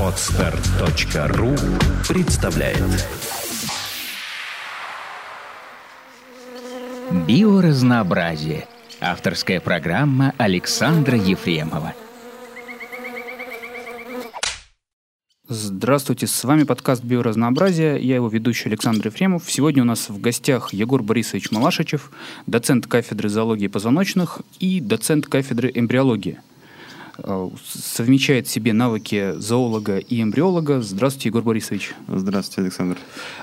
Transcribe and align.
Отстар.ру 0.00 1.54
представляет 2.08 2.82
Биоразнообразие. 7.28 8.66
Авторская 8.98 9.60
программа 9.60 10.32
Александра 10.38 11.18
Ефремова. 11.18 11.92
Здравствуйте, 15.48 16.26
с 16.26 16.44
вами 16.44 16.62
подкаст 16.62 17.04
«Биоразнообразие». 17.04 18.00
Я 18.00 18.14
его 18.14 18.28
ведущий 18.28 18.70
Александр 18.70 19.08
Ефремов. 19.08 19.50
Сегодня 19.52 19.82
у 19.82 19.86
нас 19.86 20.08
в 20.08 20.18
гостях 20.18 20.72
Егор 20.72 21.02
Борисович 21.02 21.50
Малашичев, 21.50 22.10
доцент 22.46 22.86
кафедры 22.86 23.28
зоологии 23.28 23.66
позвоночных 23.66 24.40
и 24.60 24.80
доцент 24.80 25.26
кафедры 25.26 25.70
эмбриологии. 25.74 26.40
Э, 27.18 27.48
совмещает 27.64 28.46
в 28.46 28.50
себе 28.50 28.72
навыки 28.72 29.32
зоолога 29.36 29.98
и 29.98 30.22
эмбриолога. 30.22 30.82
Здравствуйте, 30.82 31.30
Егор 31.30 31.42
Борисович. 31.42 31.94
Здравствуйте, 32.08 32.62
Александр. 32.62 32.98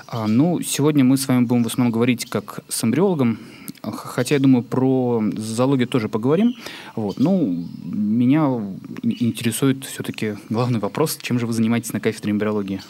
А, 0.06 0.26
ну, 0.26 0.60
сегодня 0.60 1.04
мы 1.04 1.16
с 1.16 1.26
вами 1.26 1.44
будем 1.44 1.64
в 1.64 1.66
основном 1.66 1.92
говорить 1.92 2.26
как 2.26 2.60
с 2.68 2.84
эмбриологом, 2.84 3.38
хотя, 3.82 4.36
я 4.36 4.40
думаю, 4.40 4.62
про 4.62 5.22
зоологию 5.36 5.88
тоже 5.88 6.08
поговорим. 6.08 6.54
Вот. 6.94 7.18
Ну, 7.18 7.66
меня 7.82 8.48
интересует 9.02 9.84
все-таки 9.84 10.36
главный 10.50 10.78
вопрос, 10.78 11.18
чем 11.20 11.38
же 11.38 11.46
вы 11.46 11.52
занимаетесь 11.52 11.92
на 11.92 12.00
кафедре 12.00 12.32
эмбриологии? 12.32 12.80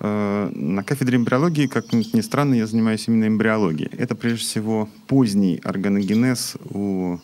Э, 0.00 0.50
на 0.54 0.84
кафедре 0.84 1.16
эмбриологии, 1.16 1.66
как 1.66 1.92
ни 1.92 2.20
странно, 2.20 2.54
я 2.54 2.66
занимаюсь 2.66 3.08
именно 3.08 3.26
эмбриологией. 3.26 3.90
Это, 3.96 4.14
прежде 4.14 4.44
всего, 4.44 4.88
поздний 5.06 5.60
органогенез 5.64 6.56
у 6.68 7.18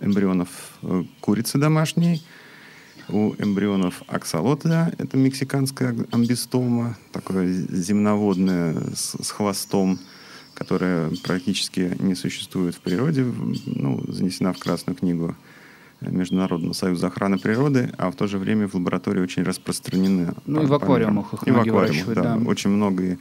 эмбрионов 0.00 0.48
э, 0.82 1.04
курицы 1.20 1.58
домашней, 1.58 2.22
у 3.08 3.34
эмбрионов 3.38 4.02
аксолотля, 4.06 4.92
это 4.98 5.16
мексиканская 5.16 5.96
амбистома, 6.10 6.96
такое 7.12 7.46
земноводное 7.48 8.74
с, 8.94 9.16
с 9.22 9.30
хвостом, 9.30 9.98
которое 10.54 11.10
практически 11.22 11.96
не 12.00 12.14
существует 12.14 12.74
в 12.74 12.80
природе, 12.80 13.24
ну, 13.64 14.02
занесена 14.08 14.52
в 14.52 14.58
Красную 14.58 14.96
книгу 14.96 15.34
Международного 16.00 16.72
союза 16.74 17.08
охраны 17.08 17.38
природы, 17.38 17.90
а 17.98 18.10
в 18.10 18.16
то 18.16 18.26
же 18.26 18.38
время 18.38 18.68
в 18.68 18.74
лаборатории 18.74 19.20
очень 19.20 19.42
распространены. 19.42 20.34
Ну 20.46 20.62
и 20.62 20.66
в 20.66 20.74
аквариумах 20.74 21.34
их 21.34 21.46
И 21.46 21.50
в 21.50 21.58
аквариумах, 21.58 22.14
да. 22.14 22.36
да. 22.36 22.48
Очень 22.48 22.70
многие 22.70 23.18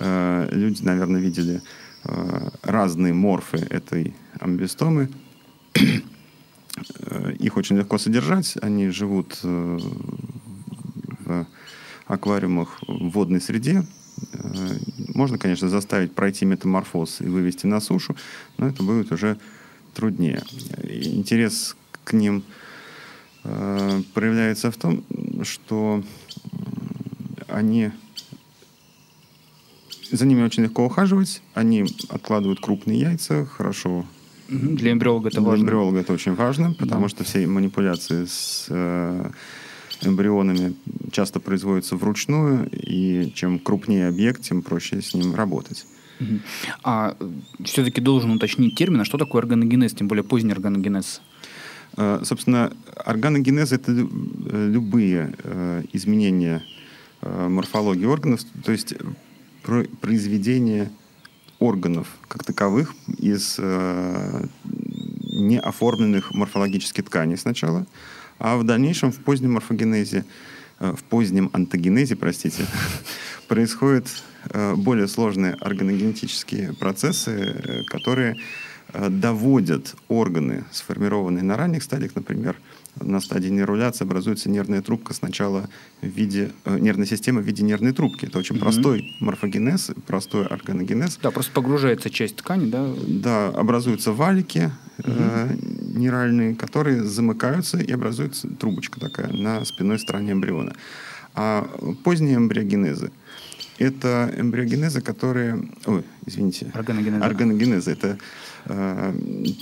э, 0.00 0.48
люди, 0.50 0.82
наверное, 0.82 1.20
видели 1.20 1.62
э, 2.04 2.48
разные 2.62 3.12
морфы 3.12 3.58
этой 3.58 4.14
амбистомы. 4.40 5.10
Э, 7.00 7.32
их 7.38 7.56
очень 7.56 7.76
легко 7.76 7.98
содержать. 7.98 8.56
Они 8.60 8.88
живут 8.88 9.38
э, 9.42 9.78
в 11.24 11.46
аквариумах 12.06 12.78
в 12.86 13.10
водной 13.10 13.40
среде. 13.40 13.84
Э, 14.32 14.78
можно, 15.14 15.38
конечно, 15.38 15.68
заставить 15.68 16.14
пройти 16.14 16.44
метаморфоз 16.44 17.20
и 17.20 17.26
вывести 17.26 17.66
на 17.66 17.80
сушу, 17.80 18.16
но 18.56 18.68
это 18.68 18.82
будет 18.82 19.12
уже 19.12 19.38
труднее. 19.94 20.42
Интерес 20.82 21.76
к 22.04 22.12
ним 22.12 22.44
проявляется 23.42 24.70
в 24.70 24.76
том, 24.76 25.04
что 25.42 26.04
они 27.48 27.90
за 30.10 30.26
ними 30.26 30.42
очень 30.42 30.64
легко 30.64 30.84
ухаживать, 30.84 31.42
они 31.54 31.86
откладывают 32.10 32.60
крупные 32.60 33.00
яйца, 33.00 33.46
хорошо 33.46 34.04
для 34.48 34.92
эмбриолога 34.92 35.28
это 35.28 35.40
важно. 35.40 35.56
Для 35.56 35.64
эмбриолога 35.64 36.00
это 36.00 36.12
очень 36.12 36.34
важно, 36.34 36.74
потому 36.78 37.02
да. 37.02 37.08
что 37.08 37.24
все 37.24 37.46
манипуляции 37.46 38.24
с 38.24 38.66
э, 38.68 39.30
эмбрионами 40.02 40.74
часто 41.12 41.40
производятся 41.40 41.96
вручную, 41.96 42.68
и 42.72 43.32
чем 43.34 43.58
крупнее 43.58 44.08
объект, 44.08 44.42
тем 44.42 44.62
проще 44.62 45.02
с 45.02 45.14
ним 45.14 45.34
работать. 45.34 45.86
А 46.82 47.16
все-таки 47.64 48.00
должен 48.00 48.30
уточнить 48.32 48.74
термин, 48.74 49.00
а 49.00 49.04
что 49.04 49.18
такое 49.18 49.42
органогенез, 49.42 49.94
тем 49.94 50.08
более 50.08 50.24
поздний 50.24 50.52
органогенез? 50.52 51.20
Э, 51.96 52.20
собственно, 52.24 52.72
органогенез– 52.96 53.72
это 53.72 53.92
э, 53.92 54.68
любые 54.68 55.34
э, 55.42 55.82
изменения 55.92 56.64
э, 57.20 57.48
морфологии 57.48 58.04
органов, 58.04 58.40
то 58.64 58.72
есть 58.72 58.94
произведение 60.00 60.90
органов 61.58 62.08
как 62.28 62.44
таковых 62.44 62.94
из 63.18 63.56
э, 63.58 64.46
неоформленных 65.32 66.34
морфологических 66.34 67.04
тканей 67.04 67.36
сначала, 67.36 67.86
а 68.38 68.56
в 68.56 68.64
дальнейшем 68.64 69.12
в 69.12 69.18
позднем 69.18 69.52
морфогенезе, 69.52 70.24
э, 70.80 70.94
в 70.96 71.02
позднем 71.04 71.50
антогенезе, 71.52 72.16
простите, 72.16 72.66
происходят 73.48 74.06
э, 74.50 74.74
более 74.74 75.08
сложные 75.08 75.54
органогенетические 75.54 76.74
процессы, 76.74 77.30
э, 77.30 77.82
которые 77.84 78.36
э, 78.92 79.08
доводят 79.08 79.96
органы, 80.08 80.64
сформированные 80.70 81.42
на 81.42 81.56
ранних 81.56 81.82
стадиях, 81.82 82.14
например, 82.14 82.56
на 83.00 83.20
стадии 83.20 83.48
нейруляции 83.48 84.04
образуется 84.04 84.48
нервная 84.50 84.82
трубка 84.82 85.14
сначала 85.14 85.68
в 86.02 86.06
виде 86.06 86.52
э, 86.64 86.78
нервной 86.78 87.06
системы 87.06 87.42
в 87.42 87.46
виде 87.46 87.62
нервной 87.62 87.92
трубки. 87.92 88.26
Это 88.26 88.38
очень 88.38 88.56
mm-hmm. 88.56 88.60
простой 88.60 89.16
морфогенез, 89.20 89.90
простой 90.06 90.46
органогенез. 90.46 91.18
Да, 91.22 91.30
просто 91.30 91.52
погружается 91.52 92.10
часть 92.10 92.36
ткани, 92.36 92.70
да? 92.70 92.94
Да, 93.06 93.48
образуются 93.48 94.12
валики 94.12 94.70
mm-hmm. 94.98 95.04
э, 95.06 95.98
нейральные, 95.98 96.54
которые 96.54 97.04
замыкаются 97.04 97.78
и 97.78 97.92
образуется 97.92 98.48
трубочка 98.48 99.00
такая 99.00 99.32
на 99.32 99.64
спинной 99.64 99.98
стороне 99.98 100.32
эмбриона. 100.32 100.74
А 101.34 101.68
поздние 102.04 102.36
эмбриогенезы 102.36 103.10
это 103.78 104.34
эмбриогенезы, 104.36 105.00
которые... 105.00 105.62
Ой, 105.86 106.04
извините. 106.26 106.70
Органогенезы. 106.74 107.24
Органогенезы. 107.24 107.90
Это 107.92 108.18
э, 108.66 109.14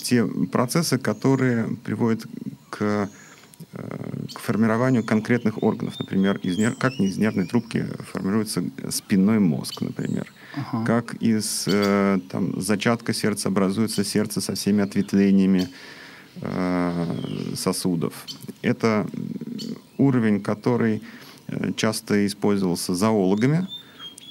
те 0.02 0.26
процессы, 0.50 0.98
которые 0.98 1.68
приводят 1.84 2.26
к 2.70 3.10
к 4.34 4.38
формированию 4.38 5.04
конкретных 5.04 5.62
органов. 5.62 5.98
Например, 5.98 6.38
из 6.42 6.58
нер... 6.58 6.74
как 6.74 6.94
из 6.94 7.16
нервной 7.16 7.46
трубки 7.46 7.86
формируется 8.12 8.64
спинной 8.90 9.38
мозг, 9.38 9.80
например. 9.80 10.32
Ага. 10.54 10.84
Как 10.84 11.14
из 11.14 11.64
э, 11.66 12.18
там, 12.30 12.60
зачатка 12.60 13.12
сердца 13.12 13.48
образуется 13.48 14.04
сердце 14.04 14.40
со 14.40 14.54
всеми 14.54 14.82
ответвлениями 14.82 15.68
э, 16.40 17.06
сосудов. 17.54 18.26
Это 18.62 19.06
уровень, 19.98 20.40
который 20.40 21.02
э, 21.48 21.72
часто 21.76 22.26
использовался 22.26 22.94
зоологами. 22.94 23.66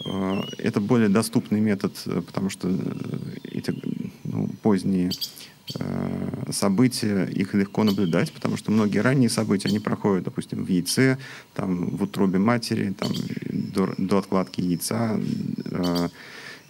Э, 0.05 0.41
это 0.57 0.81
более 0.81 1.09
доступный 1.09 1.61
метод, 1.61 1.93
потому 2.25 2.49
что 2.49 2.69
эти 3.51 3.73
ну, 4.23 4.49
поздние 4.61 5.11
Э, 5.11 5.34
события, 6.55 7.25
их 7.25 7.53
легко 7.53 7.83
наблюдать, 7.83 8.31
потому 8.31 8.57
что 8.57 8.71
многие 8.71 8.99
ранние 8.99 9.29
события, 9.29 9.69
они 9.69 9.79
проходят, 9.79 10.23
допустим, 10.23 10.63
в 10.63 10.69
яйце, 10.69 11.17
там, 11.53 11.89
в 11.89 12.03
утробе 12.03 12.39
матери, 12.39 12.93
там, 12.97 13.11
до, 13.49 13.93
до 13.97 14.17
откладки 14.17 14.61
яйца, 14.61 15.19
э, 15.71 16.09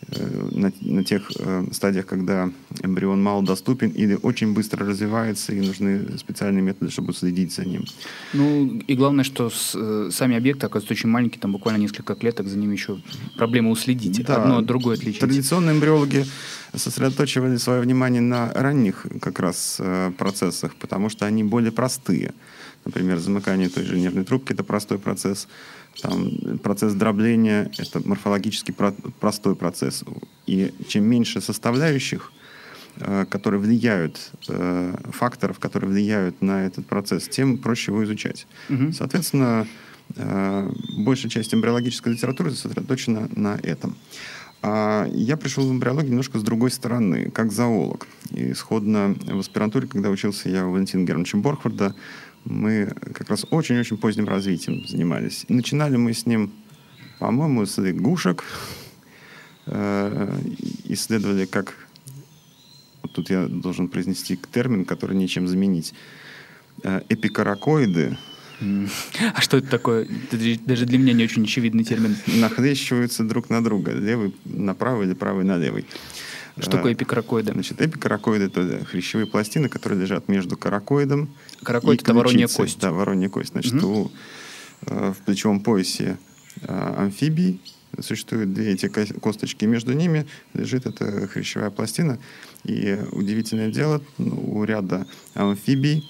Э, 0.10 0.50
на, 0.52 0.72
на 0.82 1.04
тех 1.04 1.32
э, 1.40 1.66
стадиях, 1.72 2.06
когда 2.06 2.52
эмбрион 2.86 3.22
мало 3.22 3.44
доступен 3.44 3.90
или 3.90 4.18
очень 4.22 4.54
быстро 4.54 4.86
развивается, 4.86 5.54
и 5.54 5.62
нужны 5.62 6.18
специальные 6.18 6.62
методы, 6.62 6.92
чтобы 6.92 7.14
следить 7.14 7.54
за 7.54 7.66
ним. 7.66 7.86
Ну, 8.34 8.80
и 8.88 8.96
главное, 8.96 9.24
что 9.24 9.50
с, 9.50 9.74
э, 9.76 10.10
сами 10.12 10.38
объекты 10.38 10.66
оказываются 10.66 10.94
очень 10.94 11.10
маленькие, 11.10 11.40
там 11.40 11.52
буквально 11.52 11.80
несколько 11.80 12.16
клеток, 12.16 12.48
за 12.48 12.58
ними 12.58 12.74
еще 12.74 13.02
проблема 13.38 13.72
уследить, 13.72 14.24
да. 14.26 14.44
одно 14.44 14.58
от 14.60 14.66
другой 14.66 14.96
отличить. 14.96 15.20
Традиционные 15.20 15.76
эмбриологи 15.76 16.26
сосредоточивали 16.74 17.58
свое 17.58 17.82
внимание 17.82 18.22
на 18.22 18.52
ранних 18.54 19.06
как 19.22 19.40
раз 19.40 19.78
э, 19.80 20.12
процессах, 20.18 20.76
потому 20.76 21.10
что 21.10 21.26
они 21.26 21.44
более 21.44 21.72
простые. 21.72 22.34
Например, 22.86 23.18
замыкание 23.18 23.70
той 23.70 23.84
же 23.84 24.00
нервной 24.00 24.24
трубки– 24.24 24.52
это 24.54 24.64
простой 24.64 25.00
процесс. 25.00 25.48
Там, 26.02 26.60
процесс 26.62 26.94
дробления– 26.94 27.72
это 27.78 28.08
морфологически 28.08 28.72
про 28.72 28.94
простой 29.20 29.56
процесс. 29.56 30.04
И 30.46 30.72
чем 30.88 31.06
меньше 31.06 31.42
составляющих, 31.42 32.32
которые 33.30 33.60
влияют, 33.60 34.32
э, 34.48 34.96
факторов, 35.12 35.60
которые 35.60 35.90
влияют 35.90 36.42
на 36.42 36.66
этот 36.66 36.86
процесс, 36.86 37.28
тем 37.28 37.58
проще 37.58 37.92
его 37.92 38.04
изучать. 38.04 38.48
Угу. 38.70 38.94
Соответственно, 38.94 39.68
э, 40.16 40.72
большая 41.00 41.30
часть 41.30 41.54
эмбриологической 41.54 42.14
литературы 42.14 42.52
сосредоточена 42.52 43.30
на 43.36 43.60
этом. 43.62 43.96
А 44.62 45.08
я 45.12 45.38
пришел 45.38 45.68
в 45.68 45.72
эмбриологию 45.72 46.12
немножко 46.12 46.40
с 46.40 46.44
другой 46.44 46.72
стороны, 46.72 47.30
как 47.30 47.52
зоолог. 47.52 48.08
И 48.32 48.52
исходно 48.52 49.16
в 49.26 49.40
аспирантуре, 49.40 49.88
когда 49.88 50.10
учился 50.10 50.50
я 50.50 50.66
у 50.66 50.72
Валентина 50.72 51.04
Германовича 51.06 51.38
Борхварда, 51.38 51.96
мы 52.46 52.92
как 53.14 53.30
раз 53.30 53.46
очень-очень 53.50 53.98
поздним 53.98 54.28
развитием 54.28 54.88
занимались. 54.88 55.46
Начинали 55.50 55.98
мы 55.98 56.14
с 56.14 56.26
ним, 56.26 56.52
по-моему, 57.20 57.66
с 57.66 57.78
лягушек. 57.78 58.44
Э, 59.68 60.32
исследовали, 60.86 61.46
как... 61.46 61.85
Вот 63.06 63.12
тут 63.14 63.30
я 63.30 63.46
должен 63.48 63.88
произнести 63.88 64.36
термин, 64.52 64.84
который 64.84 65.16
нечем 65.16 65.48
заменить. 65.48 65.94
э, 66.84 67.02
эпикаракоиды 67.08 68.18
А 69.36 69.42
что 69.42 69.58
это 69.58 69.68
такое? 69.70 70.08
Это 70.32 70.38
даже 70.66 70.86
для 70.86 70.98
меня 70.98 71.14
не 71.14 71.24
очень 71.24 71.44
очевидный 71.44 71.84
термин. 71.84 72.16
нахлещиваются 72.26 73.24
друг 73.24 73.50
на 73.52 73.64
друга. 73.64 73.92
Левый 73.92 74.34
на 74.46 74.74
правый 74.74 75.06
или 75.06 75.14
правый 75.14 75.46
на 75.46 75.58
левый. 75.58 75.86
Что 76.58 76.70
Э, 76.70 76.72
такое 76.72 76.94
эпикаракоиды? 76.94 77.52
Значит, 77.54 77.80
эпикаракоиды– 77.82 78.46
это 78.46 78.86
хрящевые 78.86 79.28
пластины, 79.28 79.70
которые 79.70 80.02
лежат 80.02 80.28
между 80.30 80.58
каракоидом 80.58 81.30
Каракоид 81.62 82.02
это 82.02 82.14
воронья 82.16 82.48
кость. 82.48 82.80
Да, 82.80 82.92
воронья 82.92 83.30
кость. 83.30 83.52
Значит, 83.52 83.74
Мгм. 83.74 83.86
у, 83.86 84.12
э, 84.88 85.14
в 85.14 85.18
плечевом 85.26 85.60
поясе 85.60 86.18
э, 86.62 86.94
амфибий 86.98 87.60
существуют 88.02 88.54
две 88.54 88.74
эти 88.74 88.88
кос- 88.88 89.14
косточки, 89.22 89.66
между 89.66 89.94
ними 89.94 90.26
лежит 90.54 90.86
эта 90.86 91.28
хрящевая 91.28 91.70
пластина. 91.70 92.20
И 92.64 92.98
удивительное 93.12 93.72
дело, 93.72 94.02
ну, 94.18 94.36
у 94.60 94.64
ряда 94.64 95.06
амфибий 95.34 96.04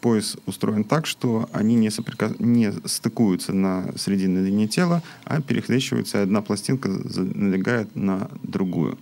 пояс 0.00 0.36
устроен 0.46 0.84
так, 0.84 1.06
что 1.06 1.48
они 1.52 1.74
не, 1.76 1.88
соприка- 1.90 2.34
не 2.38 2.72
стыкуются 2.86 3.52
на 3.52 3.92
срединной 3.96 4.44
линии 4.46 4.66
тела, 4.66 5.02
а 5.24 5.40
перехлещиваются, 5.40 6.18
и 6.18 6.22
одна 6.22 6.42
пластинка 6.42 6.88
налегает 6.88 7.94
на 7.94 8.30
другую. 8.42 8.98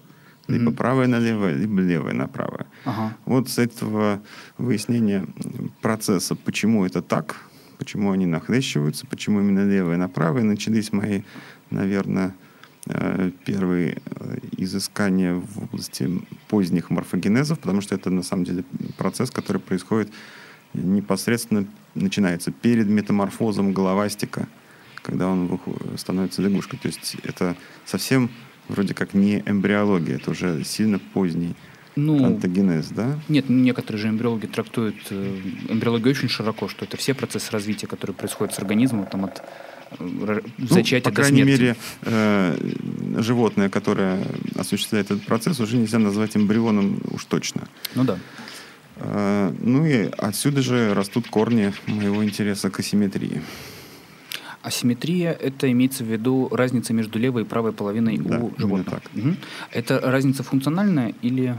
Либо 0.48 0.64
Мгм. 0.70 0.74
правая 0.76 1.06
на 1.06 1.18
левое, 1.20 1.54
либо 1.54 1.80
левая 1.80 2.12
на 2.12 2.26
правое. 2.26 2.66
Ага. 2.84 3.16
Вот 3.24 3.48
с 3.48 3.58
этого 3.58 4.20
выяснения 4.58 5.26
процесса, 5.80 6.34
почему 6.34 6.84
это 6.84 7.02
так, 7.02 7.36
почему 7.80 8.12
они 8.12 8.26
нахлещиваются, 8.26 9.06
почему 9.06 9.40
именно 9.40 9.66
левое 9.66 9.96
на 9.96 10.06
правое, 10.06 10.42
начались 10.42 10.92
мои, 10.92 11.22
наверное, 11.70 12.34
э, 12.86 13.30
первые 13.46 14.02
э, 14.04 14.38
изыскания 14.58 15.34
в 15.34 15.64
области 15.64 16.10
поздних 16.48 16.90
морфогенезов, 16.90 17.58
потому 17.58 17.80
что 17.80 17.94
это 17.94 18.10
на 18.10 18.22
самом 18.22 18.44
деле 18.44 18.64
процесс, 18.98 19.30
который 19.30 19.62
происходит 19.62 20.12
непосредственно, 20.74 21.64
начинается 21.94 22.52
перед 22.52 22.86
метаморфозом 22.86 23.72
головастика, 23.72 24.46
когда 25.02 25.28
он 25.28 25.58
становится 25.96 26.42
лягушкой. 26.42 26.78
То 26.78 26.88
есть 26.88 27.16
это 27.22 27.56
совсем 27.86 28.28
вроде 28.68 28.92
как 28.92 29.14
не 29.14 29.42
эмбриология, 29.46 30.16
это 30.16 30.32
уже 30.32 30.64
сильно 30.64 30.98
поздний 30.98 31.56
Ну, 32.06 32.24
антогенез, 32.24 32.88
да? 32.88 33.18
Нет, 33.28 33.48
некоторые 33.48 34.00
же 34.02 34.08
эмбриологи 34.08 34.46
трактуют 34.46 34.96
э, 35.10 35.40
эмбриологию 35.68 36.10
очень 36.12 36.28
широко, 36.28 36.68
что 36.68 36.84
это 36.84 36.96
все 36.96 37.14
процессы 37.14 37.50
развития, 37.52 37.86
которые 37.86 38.14
происходят 38.14 38.54
с 38.54 38.58
организмом, 38.58 39.06
там 39.06 39.24
от 39.26 39.42
э, 39.98 40.40
Ну, 40.58 40.66
зачатия 40.68 41.00
по 41.00 41.10
крайней 41.12 41.42
смерти. 41.42 41.60
мере, 41.60 41.76
э, 42.02 42.56
животное, 43.18 43.68
которое 43.68 44.18
осуществляет 44.56 45.10
этот 45.10 45.24
процесс, 45.26 45.60
уже 45.60 45.76
нельзя 45.76 45.98
назвать 45.98 46.36
эмбрионом 46.36 47.00
уж 47.10 47.24
точно. 47.24 47.62
Ну 47.94 48.04
да. 48.04 48.18
Э, 48.96 49.52
ну 49.60 49.84
и 49.86 50.10
отсюда 50.18 50.62
же 50.62 50.94
растут 50.94 51.26
корни 51.28 51.72
моего 51.86 52.24
интереса 52.24 52.70
к 52.70 52.78
асимметрии. 52.80 53.42
Асимметрия– 54.62 55.32
это 55.40 55.70
имеется 55.72 56.04
в 56.04 56.06
виду 56.12 56.48
разница 56.52 56.92
между 56.92 57.18
левой 57.18 57.42
и 57.42 57.44
правой 57.46 57.72
половиной 57.72 58.18
Да, 58.18 58.40
у 58.40 58.52
животного. 58.58 59.00
так. 59.00 59.10
Мгм. 59.14 59.36
Это 59.72 59.98
разница 60.00 60.42
функциональная 60.42 61.14
или... 61.22 61.56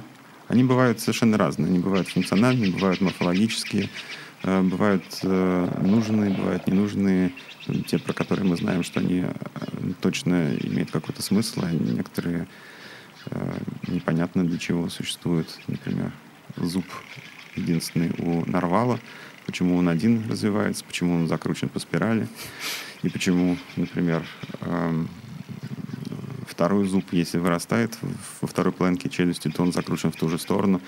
Они 0.52 0.66
бывают 0.66 1.00
совершенно 1.00 1.38
разные. 1.38 1.70
Они 1.70 1.80
бывают 1.80 2.10
функциональные, 2.10 2.74
бывают 2.74 3.00
морфологические, 3.00 3.90
э, 4.44 4.62
бывают 4.62 5.04
э, 5.24 5.80
нужные, 5.82 6.32
бывают 6.32 6.68
ненужные. 6.68 7.32
Те, 7.88 7.98
про 7.98 8.12
которые 8.12 8.46
мы 8.46 8.58
знаем, 8.58 8.84
что 8.84 9.00
они 9.00 9.22
э, 9.22 9.32
точно 10.02 10.54
имеют 10.56 10.92
какой-то 10.92 11.22
смысл, 11.22 11.62
а 11.64 11.72
некоторые 11.72 12.48
непонятно 13.88 14.44
для 14.44 14.58
чего 14.58 14.90
существуют. 14.90 15.60
Например, 15.68 16.12
зуб 16.58 16.86
единственный 17.56 18.12
у 18.18 18.44
нарвала. 18.50 19.00
Почему 19.46 19.78
он 19.78 19.88
один 19.88 20.28
развивается, 20.28 20.84
почему 20.84 21.14
он 21.14 21.28
закручен 21.28 21.70
по 21.70 21.80
спирали. 21.80 22.28
И 23.04 23.10
почему, 23.10 23.58
например, 23.76 24.26
эм, 24.62 25.08
второй 26.52 26.88
зуб, 26.88 27.06
если 27.12 27.38
вырастает 27.40 27.98
во 28.42 28.48
второй 28.48 28.72
половинке 28.74 29.10
челюсти, 29.10 29.50
то 29.50 29.64
он 29.64 29.72
закручен 29.74 30.12
в 30.12 30.16
ту 30.16 30.30
же 30.30 30.38
сторону. 30.38 30.82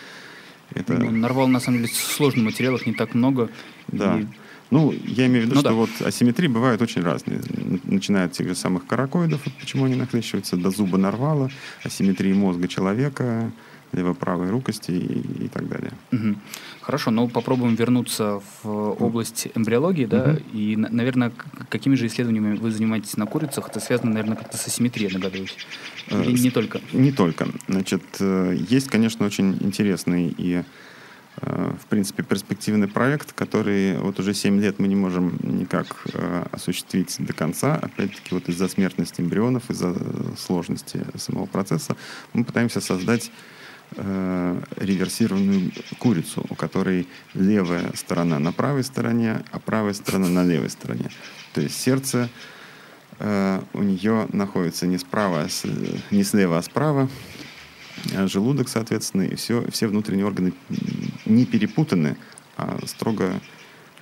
Это, 0.76 0.94
Ну, 0.94 1.12
нарвал, 1.12 1.48
на 1.48 1.60
самом 1.60 1.80
деле, 1.80 1.92
сложных 1.94 2.46
материалов 2.46 2.86
не 2.86 2.94
так 2.94 3.14
много. 3.16 3.50
да. 3.88 4.20
И- 4.20 4.26
Ну, 4.72 4.92
я 5.06 5.28
имею 5.28 5.44
в 5.44 5.46
виду, 5.46 5.56
Ну 5.56 5.60
что 5.62 5.70
да. 5.70 5.76
вот 5.76 5.90
асимметрии 6.02 6.48
бывают 6.48 6.82
очень 6.82 7.04
разные. 7.04 7.42
Начиная 7.84 8.26
от 8.26 8.32
тех 8.32 8.48
же 8.48 8.56
самых 8.56 8.88
каракоидов, 8.88 9.42
вот 9.46 9.54
почему 9.60 9.86
они 9.86 9.94
нахлещиваются, 9.96 10.58
до 10.58 10.72
зуба 10.72 10.98
нарвала, 10.98 11.50
асимметрии 11.84 12.34
мозга 12.34 12.68
человека, 12.68 13.52
лево-правой 13.94 14.50
рукости 14.50 14.92
и, 14.92 15.46
и 15.46 15.48
так 15.48 15.68
далее. 15.68 15.92
Мгм. 16.12 16.42
Хорошо, 16.82 17.12
но 17.12 17.28
попробуем 17.28 17.76
вернуться 17.76 18.42
в 18.64 18.68
область 19.02 19.48
эмбриологии, 19.56 20.06
да, 20.06 20.28
Мгм. 20.34 20.44
и, 20.54 20.76
на- 20.76 20.90
наверное, 20.90 21.32
какими 21.70 21.96
же 21.96 22.08
исследованиями 22.08 22.58
вы 22.58 22.72
занимаетесь 22.72 23.18
на 23.18 23.26
курицах? 23.26 23.70
Это 23.70 23.80
связано, 23.80 24.12
наверное, 24.12 24.36
как-то 24.38 24.58
с 24.58 24.68
асимметрией, 24.68 25.12
догадываюсь. 25.14 25.56
Э, 26.10 26.24
Или 26.24 26.40
не 26.40 26.52
только? 26.52 26.82
Не 26.92 27.12
только. 27.12 27.48
Значит, 27.68 28.04
э, 28.20 28.58
есть, 28.70 28.90
конечно, 28.90 29.26
очень 29.26 29.58
интересный 29.62 30.34
и, 30.38 30.64
э, 31.42 31.72
в 31.82 31.86
принципе, 31.88 32.24
перспективный 32.24 32.88
проект, 32.88 33.32
который 33.34 33.98
вот 34.00 34.20
уже 34.20 34.34
7 34.34 34.60
лет 34.60 34.80
мы 34.80 34.88
не 34.88 34.96
можем 34.96 35.38
никак 35.44 36.04
э, 36.14 36.46
осуществить 36.52 37.16
до 37.20 37.34
конца. 37.34 37.76
Опять-таки, 37.76 38.36
вот 38.36 38.50
из-за 38.50 38.68
смертности 38.68 39.22
эмбрионов, 39.22 39.70
из-за 39.70 39.96
сложности 40.38 41.06
самого 41.16 41.46
процесса, 41.46 41.96
мы 42.34 42.44
пытаемся 42.44 42.82
создать 42.82 43.32
э, 43.96 44.62
реверсированную 44.78 45.72
курицу, 46.00 46.46
у 46.50 46.56
которой 46.56 47.08
левая 47.34 47.92
сторона 47.96 48.40
на 48.40 48.52
правой 48.52 48.84
стороне, 48.84 49.44
а 49.52 49.60
правая 49.60 49.94
сторона 49.94 50.28
на 50.30 50.44
левой 50.46 50.70
стороне. 50.70 51.10
То 51.54 51.62
есть 51.62 51.76
сердце 51.80 52.30
э, 53.20 53.62
у 53.74 53.84
нее 53.84 54.28
находится 54.34 54.88
не 54.88 54.98
справа, 54.98 55.42
а 55.42 55.50
с- 55.50 55.66
не 56.12 56.24
слева, 56.24 56.58
а 56.58 56.62
справа. 56.64 57.10
А 58.16 58.28
Желудок, 58.28 58.70
соответственно, 58.70 59.22
и 59.24 59.36
все, 59.36 59.70
все 59.72 59.88
внутренние 59.88 60.26
органы 60.26 60.54
не 61.26 61.46
перепутаны, 61.46 62.18
а 62.58 62.78
строго 62.88 63.40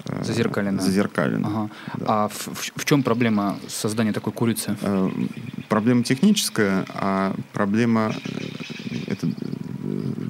э, 0.06 0.24
Зазеркалено. 0.24 0.82
зазеркалены. 0.82 1.46
Ага. 1.46 1.70
Да. 1.98 2.06
А 2.08 2.28
в, 2.30 2.48
в- 2.48 2.72
в 2.76 2.86
чем 2.86 3.04
проблема 3.04 3.60
создания 3.68 4.14
такой 4.14 4.34
курицы? 4.34 4.76
Э, 4.82 5.10
Проблема 5.70 6.04
техническая, 6.04 6.86
а 6.90 7.34
проблема 7.54 8.14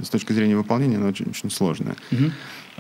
с 0.04 0.10
точки 0.10 0.34
зрения 0.34 0.56
выполнения 0.56 0.98
она 0.98 1.08
очень, 1.08 1.30
очень 1.30 1.50
сложная. 1.50 1.96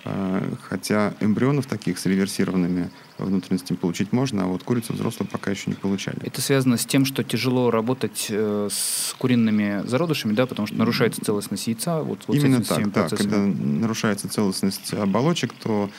Э, 0.03 0.55
Хотя 0.69 1.13
эмбрионов 1.19 1.65
таких 1.65 1.99
с 1.99 2.05
реверсированными 2.05 2.89
внутренностями 3.17 3.77
получить 3.77 4.11
можно, 4.11 4.43
а 4.43 4.45
вот 4.47 4.63
курицу 4.63 4.93
взрослую 4.93 5.29
пока 5.29 5.51
еще 5.51 5.69
не 5.69 5.75
получали. 5.75 6.17
Это 6.23 6.41
связано 6.41 6.77
с 6.77 6.85
тем, 6.85 7.05
что 7.05 7.23
тяжело 7.23 7.69
работать 7.69 8.27
э, 8.29 8.69
с 8.71 9.13
куриными 9.17 9.85
зародышами, 9.85 10.33
да, 10.33 10.45
потому 10.45 10.67
что 10.67 10.75
нарушается 10.75 11.23
целостность 11.23 11.67
яйца. 11.67 12.01
Вот, 12.01 12.23
вот 12.27 12.35
Именно 12.35 12.63
так, 12.63 12.91
да. 12.91 13.09
Когда 13.09 13.37
нарушается 13.37 14.27
целостность 14.27 14.93
оболочек, 14.93 15.53
то 15.53 15.89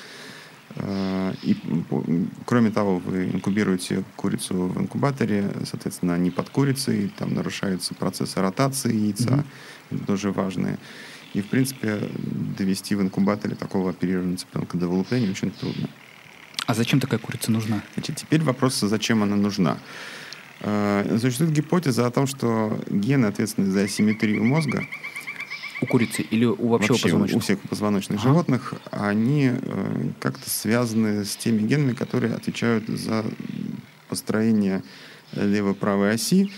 и, 1.42 1.54
по- 1.88 2.04
кроме 2.46 2.70
того, 2.70 2.98
вы 2.98 3.26
инкубируете 3.26 4.04
курицу 4.16 4.68
в 4.68 4.80
инкубаторе, 4.80 5.50
соответственно, 5.64 6.14
они 6.14 6.30
под 6.30 6.50
курицей, 6.50 7.12
там 7.18 7.34
нарушаются 7.34 7.94
процессы 7.94 8.40
ротации 8.40 8.94
яйца, 8.94 9.44
это 9.90 10.04
тоже 10.04 10.30
важные. 10.32 10.78
И, 11.34 11.40
в 11.40 11.46
принципе, 11.46 11.98
довести 12.58 12.94
в 12.94 13.02
инкубаторе 13.02 13.54
такого 13.54 13.90
оперированного 13.90 14.36
цыпленка 14.38 14.76
до 14.76 14.88
вылупления 14.88 15.30
очень 15.30 15.50
трудно. 15.50 15.88
А 16.66 16.74
зачем 16.74 17.00
такая 17.00 17.18
курица 17.18 17.50
нужна? 17.50 17.82
Значит, 17.94 18.16
теперь 18.16 18.42
вопрос, 18.42 18.78
зачем 18.80 19.22
она 19.22 19.36
нужна. 19.36 19.78
Э, 20.60 21.18
Существует 21.20 21.52
гипотеза 21.52 22.06
о 22.06 22.10
том, 22.10 22.26
что 22.26 22.78
гены, 22.88 23.26
ответственные 23.26 23.72
за 23.72 23.82
асимметрию 23.82 24.44
мозга, 24.44 24.86
У 25.82 25.86
курицы 25.86 26.22
или 26.22 26.44
у 26.44 26.68
вообще, 26.68 26.92
у 26.92 26.94
вообще 26.94 26.94
у 26.94 27.02
позвоночных? 27.02 27.42
всех 27.42 27.60
позвоночных 27.62 28.20
Ага. 28.20 28.28
животных, 28.28 28.74
они 28.92 29.50
э, 29.52 30.10
как-то 30.20 30.48
связаны 30.48 31.24
с 31.24 31.36
теми 31.36 31.62
генами, 31.66 31.92
которые 31.92 32.34
отвечают 32.34 32.86
за 32.86 33.24
построение 34.08 34.82
лево-правой 35.32 36.12
оси 36.14 36.50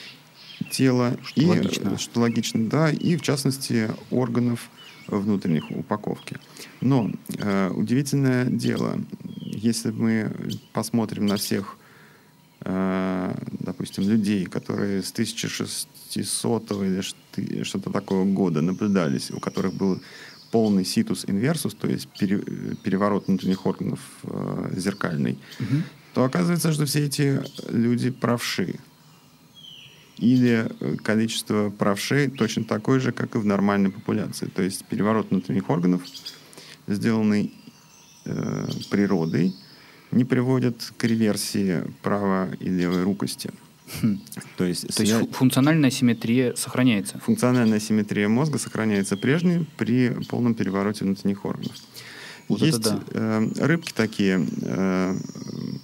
тела. 0.70 1.16
Что 1.24 1.40
и, 1.40 1.46
логично. 1.46 1.90
э, 1.94 1.96
Что 1.96 2.20
логично, 2.20 2.68
да, 2.68 2.90
и 2.90 3.16
в 3.16 3.22
частности 3.22 3.90
органов 4.10 4.68
внутренних 5.06 5.70
упаковки. 5.70 6.36
Но 6.80 7.10
э, 7.38 7.70
удивительное 7.70 8.44
дело, 8.46 8.98
если 9.40 9.90
мы 9.90 10.32
посмотрим 10.72 11.26
на 11.26 11.36
всех, 11.36 11.76
допустим, 12.64 14.08
людей, 14.08 14.46
которые 14.46 15.02
с 15.02 15.12
1600 15.12 16.72
или 16.72 17.62
что-то 17.64 17.90
такого 17.90 18.24
года 18.24 18.62
наблюдались, 18.62 19.30
у 19.30 19.40
которых 19.40 19.74
был 19.74 20.00
полный 20.50 20.84
ситус 20.84 21.24
инверсус, 21.28 21.74
то 21.74 21.88
есть 21.88 22.08
пере- 22.18 22.42
переворот 22.82 23.26
внутренних 23.28 23.66
органов 23.66 24.00
э, 24.22 24.72
зеркальный, 24.76 25.36
Мгм. 25.58 25.82
то 26.14 26.24
оказывается, 26.24 26.72
что 26.72 26.84
все 26.86 27.04
эти 27.06 27.42
люди 27.70 28.10
правши. 28.10 28.78
или 30.16 30.68
э, 30.80 30.96
количество 31.02 31.70
правшей 31.70 32.30
точно 32.30 32.64
такое 32.64 33.00
же, 33.00 33.10
как 33.12 33.34
и 33.34 33.38
в 33.38 33.44
нормальной 33.44 33.90
популяции. 33.90 34.46
То 34.46 34.62
есть 34.62 34.84
переворот 34.84 35.30
внутренних 35.30 35.68
органов, 35.70 36.02
сделанный 36.86 37.52
э, 38.24 38.66
природой, 38.90 39.52
не 40.14 40.24
приводит 40.24 40.92
к 40.96 41.04
реверсии 41.04 41.82
правой 42.02 42.56
и 42.60 42.68
левой 42.68 43.02
рукости. 43.02 43.50
Хм. 44.00 44.18
То 44.56 44.64
есть, 44.64 44.94
То 44.94 45.02
есть 45.02 45.32
функциональная 45.32 45.90
симметрия 45.90 46.54
сохраняется? 46.54 47.18
Функциональная 47.18 47.80
симметрия 47.80 48.28
мозга 48.28 48.58
сохраняется 48.58 49.16
прежней 49.16 49.66
при 49.76 50.10
полном 50.28 50.54
перевороте 50.54 51.04
внутренних 51.04 51.44
органов. 51.44 51.76
Вот 52.48 52.60
Есть 52.60 52.82
да. 52.82 53.00
э, 53.10 53.48
рыбки 53.60 53.92
такие 53.94 54.46
э, 54.62 55.16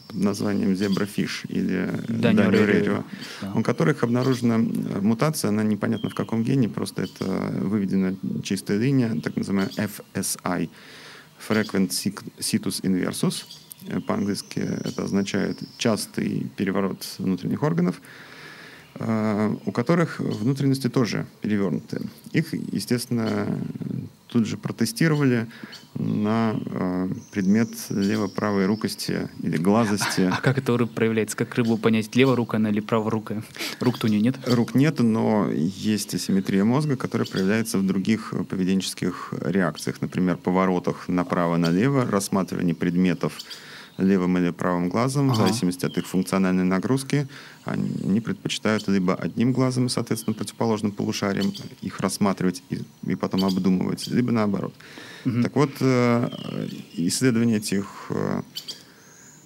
под 0.09 0.17
названием 0.17 0.77
зебрафиш 0.77 1.45
или 1.49 1.89
Данио 2.09 2.51
Рерио, 2.51 3.05
да. 3.41 3.53
у 3.55 3.63
которых 3.63 4.03
обнаружена 4.03 4.57
э, 4.57 5.01
мутация, 5.01 5.49
она 5.49 5.63
непонятно 5.63 6.11
в 6.11 6.15
каком 6.15 6.43
гене, 6.43 6.69
просто 6.69 7.03
это 7.03 7.25
выведена 7.25 8.15
чистая 8.43 8.79
линия, 8.79 9.19
так 9.23 9.37
называемая 9.37 9.71
FSI, 10.15 10.69
Frequent 11.49 11.91
Situs 12.39 12.83
Inversus. 12.83 13.45
По-английски 14.07 14.61
это 14.61 15.05
означает 15.05 15.59
частый 15.79 16.51
переворот 16.57 17.05
внутренних 17.19 17.63
органов. 17.63 18.01
Э, 19.03 19.55
у 19.65 19.73
которых 19.73 20.19
внутренности 20.19 20.89
тоже 20.89 21.27
перевернуты. 21.41 22.03
Их, 22.33 22.53
естественно, 22.53 23.47
тут 24.27 24.47
же 24.47 24.57
протестировали 24.57 25.47
на 25.95 26.55
э, 26.55 27.09
предмет 27.31 27.71
лево-правой 27.89 28.67
рукости 28.67 29.29
или 29.43 29.57
глазости. 29.57 30.23
А, 30.23 30.35
а 30.37 30.41
как 30.41 30.59
это 30.59 30.87
проявляется? 30.87 31.37
Как 31.37 31.55
рыбу 31.55 31.79
понять, 31.79 32.15
левая 32.15 32.37
рука 32.37 32.59
она 32.59 32.71
или 32.71 32.81
праворукая? 32.81 33.43
Рук-то 33.79 34.07
у 34.07 34.11
нее 34.11 34.21
нет? 34.21 34.37
Рук 34.47 34.75
нет, 34.75 34.99
но 34.99 35.49
есть 35.51 36.15
асимметрия 36.15 36.65
мозга, 36.65 36.97
которая 36.97 37.27
проявляется 37.27 37.79
в 37.79 37.87
других 37.87 38.35
поведенческих 38.49 39.33
реакциях. 39.41 40.03
Например, 40.03 40.37
поворотах 40.37 41.09
направо-налево, 41.09 42.05
рассматривании 42.07 42.75
предметов 42.75 43.39
левым 43.99 44.39
или 44.39 44.51
правым 44.51 44.89
глазом, 44.89 45.31
ага. 45.31 45.35
в 45.35 45.47
зависимости 45.47 45.85
от 45.87 45.97
их 45.99 46.07
функциональной 46.07 46.65
нагрузки. 46.65 47.29
Они 47.65 48.21
предпочитают 48.21 48.89
либо 48.89 49.15
одним 49.15 49.53
глазом, 49.53 49.89
соответственно, 49.89 50.35
противоположным 50.35 50.93
полушарием 50.93 51.53
их 51.83 52.01
рассматривать 52.01 52.63
и, 52.71 52.81
и 53.07 53.15
потом 53.15 53.45
обдумывать, 53.45 54.07
либо 54.09 54.33
наоборот. 54.33 54.75
Угу. 55.25 55.43
Так 55.43 55.57
вот, 55.57 55.71
э, 55.81 56.29
исследование 56.95 57.59
этих 57.59 58.07
э, 58.11 58.43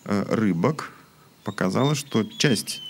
э, 0.04 0.24
рыбок 0.28 0.92
показало, 1.42 1.94
что 1.94 2.24
часть 2.24 2.82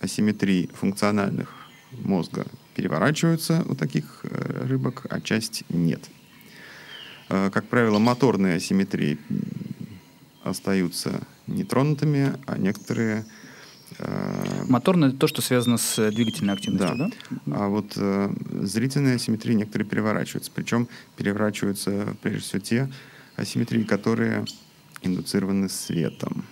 асимметрий 0.00 0.70
функциональных 0.74 1.48
мозга 1.92 2.46
переворачиваются 2.74 3.64
у 3.68 3.74
таких 3.74 4.24
рыбок, 4.24 5.06
а 5.08 5.20
часть 5.20 5.64
нет. 5.68 6.02
Как 7.28 7.64
правило, 7.68 7.98
моторные 7.98 8.56
асимметрии 8.56 9.18
остаются 10.44 11.20
нетронутыми, 11.46 12.34
а 12.46 12.58
некоторые... 12.58 13.24
Э, 13.98 14.64
Моторное— 14.68 15.08
это 15.10 15.18
то, 15.18 15.26
что 15.26 15.42
связано 15.42 15.78
с 15.78 16.10
двигательной 16.10 16.54
активностью, 16.54 16.96
да? 16.96 17.10
да? 17.46 17.56
А 17.56 17.68
вот 17.68 17.94
э, 17.96 18.32
зрительные 18.62 19.16
асимметрии 19.16 19.54
некоторые 19.54 19.88
переворачиваются. 19.88 20.50
Причем 20.54 20.88
переворачиваются, 21.16 22.14
прежде 22.22 22.40
всего, 22.40 22.60
те 22.60 22.92
асимметрии, 23.36 23.82
которые 23.82 24.44
индуцированы 25.02 25.68
светом. 25.68 26.44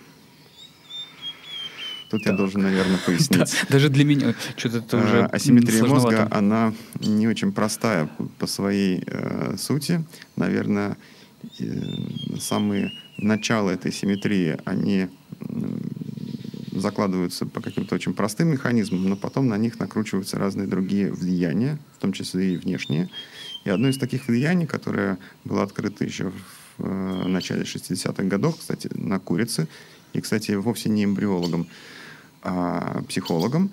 Тут 2.09 2.23
так. 2.23 2.33
я 2.33 2.37
должен, 2.37 2.61
наверное, 2.61 2.97
пояснить. 3.05 3.39
Да, 3.39 3.45
даже 3.69 3.89
для 3.89 4.05
меня 4.05 4.35
что-то 4.55 4.79
это 4.79 4.97
уже 4.97 5.23
а, 5.23 5.25
Асимметрия 5.27 5.83
мозга, 5.83 6.27
она 6.31 6.73
не 6.99 7.27
очень 7.27 7.51
простая 7.51 8.09
по 8.39 8.47
своей 8.47 9.03
э, 9.05 9.55
сути. 9.57 10.03
Наверное, 10.35 10.91
э, 10.91 11.22
самые 12.39 12.91
начала 13.17 13.71
этой 13.71 13.91
симметрии, 13.91 14.57
они 14.65 15.09
закладываются 16.71 17.45
по 17.45 17.61
каким-то 17.61 17.95
очень 17.95 18.13
простым 18.13 18.49
механизмам, 18.49 19.07
но 19.07 19.15
потом 19.15 19.47
на 19.47 19.57
них 19.57 19.79
накручиваются 19.79 20.37
разные 20.37 20.67
другие 20.67 21.11
влияния, 21.11 21.79
в 21.97 22.01
том 22.01 22.13
числе 22.13 22.53
и 22.53 22.57
внешние. 22.57 23.09
И 23.63 23.69
одно 23.69 23.87
из 23.89 23.97
таких 23.97 24.27
влияний, 24.27 24.65
которое 24.65 25.17
было 25.43 25.63
открыто 25.63 26.03
еще 26.03 26.31
в 26.77 26.85
э, 26.85 27.27
начале 27.27 27.63
60-х 27.63 28.23
годов, 28.23 28.57
кстати, 28.57 28.89
на 28.95 29.19
курице, 29.19 29.67
и, 30.13 30.21
кстати, 30.21 30.51
вовсе 30.51 30.89
не 30.89 31.05
эмбриологом, 31.05 31.67
а 32.41 33.03
психологом. 33.07 33.71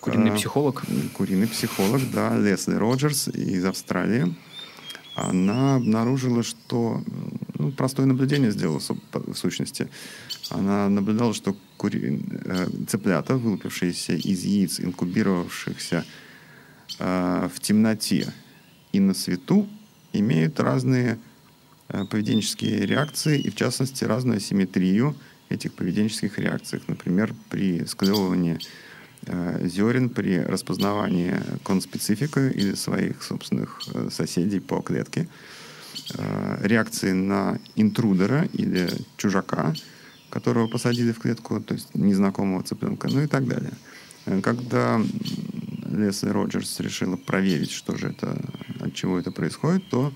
Куриный 0.00 0.32
а, 0.32 0.34
психолог? 0.34 0.82
Куриный 1.14 1.46
психолог, 1.46 2.02
да, 2.12 2.36
Лесли 2.36 2.74
Роджерс 2.74 3.28
из 3.28 3.64
Австралии. 3.64 4.34
Она 5.14 5.76
обнаружила, 5.76 6.42
что 6.42 7.02
ну, 7.58 7.70
простое 7.72 8.06
наблюдение 8.06 8.50
сделала 8.50 8.80
в 8.80 9.34
сущности. 9.34 9.88
Она 10.50 10.88
наблюдала, 10.88 11.34
что 11.34 11.56
кури... 11.76 12.20
Э, 12.44 12.66
цыплята, 12.88 13.36
вылупившиеся 13.36 14.14
из 14.14 14.44
яиц, 14.44 14.80
инкубировавшихся 14.80 16.04
э, 16.98 17.48
в 17.54 17.60
темноте 17.60 18.32
и 18.92 19.00
на 19.00 19.14
свету, 19.14 19.68
имеют 20.12 20.60
разные 20.60 21.18
э, 21.88 22.04
поведенческие 22.06 22.86
реакции 22.86 23.38
и, 23.38 23.50
в 23.50 23.54
частности, 23.54 24.04
разную 24.04 24.38
асимметрию 24.38 25.14
этих 25.50 25.74
поведенческих 25.74 26.38
реакций. 26.38 26.80
Например, 26.86 27.34
при 27.50 27.84
склевывании 27.84 28.58
зерен, 29.26 30.08
при 30.10 30.38
распознавании 30.38 31.34
конспецифика 31.64 32.48
или 32.48 32.74
своих 32.74 33.22
собственных 33.22 33.80
э, 33.94 34.08
соседей 34.10 34.60
по 34.60 34.80
клетке– 34.80 35.28
Э, 36.14 36.58
реакции 36.62 37.12
на 37.12 37.58
интрудера 37.76 38.44
или 38.52 38.90
чужака, 39.16 39.74
которого 40.30 40.66
посадили 40.66 41.12
в 41.12 41.18
клетку, 41.18 41.60
то 41.60 41.74
есть 41.74 41.94
незнакомого 41.94 42.62
цыпленка, 42.62 43.08
ну 43.08 43.22
и 43.22 43.26
так 43.26 43.46
далее. 43.46 43.72
Э, 44.26 44.40
когда 44.40 45.00
Лесли 45.90 46.30
Роджерс 46.30 46.80
решила 46.80 47.16
проверить, 47.16 47.70
что 47.70 47.96
же 47.96 48.08
это, 48.08 48.38
от 48.80 48.94
чего 48.94 49.18
это 49.18 49.30
происходит, 49.30 49.88
то 49.90 50.12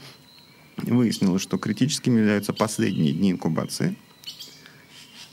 выяснилось, 0.78 1.42
что 1.42 1.58
критическими 1.58 2.18
являются 2.18 2.52
последние 2.52 3.12
дни 3.12 3.30
инкубации. 3.32 3.96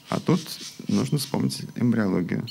А 0.10 0.20
тут 0.20 0.42
нужно 0.88 1.18
вспомнить 1.18 1.62
эмбриологию. 1.76 2.46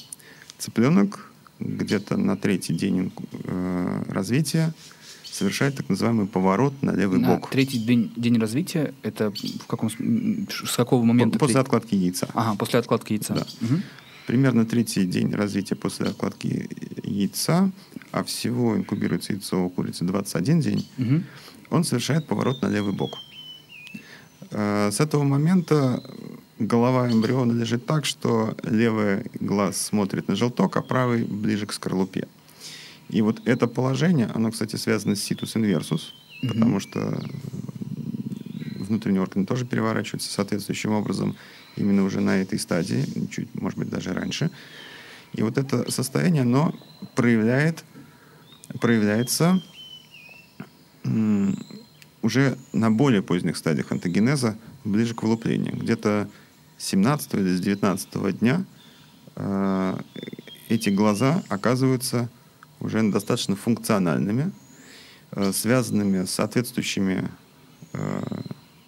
Цыпленок 0.62 1.28
где-то 1.59 2.16
на 2.16 2.37
третий 2.37 2.73
день 2.73 3.12
э, 3.33 4.02
развития 4.09 4.73
совершает 5.25 5.75
так 5.75 5.88
называемый 5.88 6.28
поворот 6.28 6.73
на 6.83 6.92
левый 6.92 7.19
на 7.19 7.35
бок. 7.35 7.50
Третий 7.50 7.78
день, 7.78 8.12
день 8.14 8.38
развития 8.38 8.95
это 9.02 9.33
в 9.33 9.66
каком 9.66 9.90
с 9.90 10.76
какого 10.76 11.02
момента? 11.02 11.40
После 11.40 11.54
третий? 11.54 11.66
откладки 11.66 11.95
яйца. 11.97 12.28
Ага, 12.35 12.57
после 12.57 12.78
откладки 12.78 13.14
яйца. 13.14 13.35
Да. 13.35 13.47
Угу. 13.61 13.81
Примерно 14.28 14.64
третий 14.64 15.04
день 15.04 15.35
развития 15.35 15.75
после 15.75 16.07
откладки 16.07 16.71
яйца, 17.02 17.73
а 18.12 18.23
всего 18.23 18.76
инкубируется 18.76 19.33
яйцо 19.33 19.64
у 19.64 19.69
курицы 19.69 20.04
21 20.04 20.61
день, 20.61 20.88
угу. 20.97 21.23
он 21.71 21.83
совершает 21.83 22.28
поворот 22.28 22.62
на 22.62 22.69
левый 22.69 22.92
бок. 22.92 23.19
Э, 24.52 24.90
с 24.92 25.00
этого 25.00 25.25
момента 25.25 26.00
голова 26.66 27.11
эмбриона 27.11 27.52
лежит 27.52 27.87
так, 27.87 28.04
что 28.04 28.57
левый 28.62 29.25
глаз 29.40 29.81
смотрит 29.81 30.28
на 30.28 30.37
желток, 30.37 30.76
а 30.76 30.83
правый 30.83 31.25
ближе 31.25 31.66
к 31.66 31.73
скорлупе. 31.73 32.28
И 33.09 33.21
вот 33.23 33.42
это 33.45 33.66
положение, 33.66 34.31
оно, 34.35 34.50
кстати, 34.50 34.76
связано 34.76 35.16
с 35.16 35.23
ситус 35.23 35.57
инверсус, 35.57 36.14
mm-hmm. 36.42 36.49
потому 36.49 36.81
что 36.81 37.21
внутренние 38.78 39.23
органы 39.23 39.47
тоже 39.47 39.66
переворачиваются 39.66 40.33
соответствующим 40.33 40.92
образом 40.92 41.37
именно 41.76 42.04
уже 42.04 42.21
на 42.21 42.40
этой 42.40 42.59
стадии, 42.59 43.04
чуть, 43.31 43.54
может 43.54 43.78
быть, 43.78 43.88
даже 43.88 44.12
раньше. 44.12 44.50
И 45.33 45.42
вот 45.42 45.59
это 45.59 45.90
состояние, 45.90 46.42
оно 46.42 46.75
проявляет, 47.14 47.85
проявляется 48.81 49.62
уже 52.23 52.57
на 52.73 52.90
более 52.90 53.23
поздних 53.23 53.57
стадиях 53.57 53.90
антогенеза, 53.90 54.57
ближе 54.85 55.14
к 55.14 55.23
вылуплению. 55.23 55.76
Где-то 55.76 56.28
17 56.82 57.34
или 57.34 57.54
с 57.54 57.60
19 57.60 58.38
дня 58.38 58.64
э, 59.36 59.96
эти 60.68 60.88
глаза 60.88 61.42
оказываются 61.48 62.28
уже 62.80 63.02
достаточно 63.08 63.54
функциональными, 63.54 64.50
э, 65.30 65.52
связанными 65.52 66.24
с 66.24 66.32
соответствующими 66.32 67.30
э, 67.92 68.22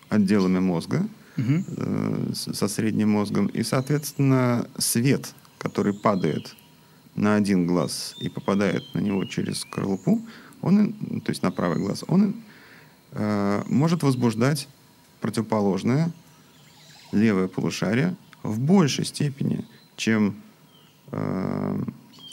отделами 0.08 0.58
мозга, 0.58 1.06
угу. 1.36 2.34
со 2.34 2.68
средним 2.68 3.10
мозгом. 3.10 3.46
И, 3.46 3.62
соответственно, 3.62 4.66
свет, 4.76 5.32
который 5.58 5.94
падает 5.94 6.56
на 7.14 7.36
один 7.36 7.66
глаз 7.66 8.16
и 8.18 8.28
попадает 8.28 8.82
на 8.94 8.98
него 8.98 9.24
через 9.24 9.60
скорлупу, 9.60 10.20
он, 10.62 10.92
то 11.20 11.30
есть 11.30 11.42
на 11.42 11.50
правый 11.52 11.78
глаз, 11.78 12.04
он 12.08 12.34
может 13.68 14.02
возбуждать 14.02 14.68
противоположное 15.20 16.12
левое 17.14 17.48
полушарие 17.48 18.16
в 18.42 18.60
большей 18.60 19.04
степени, 19.04 19.64
чем 19.96 20.36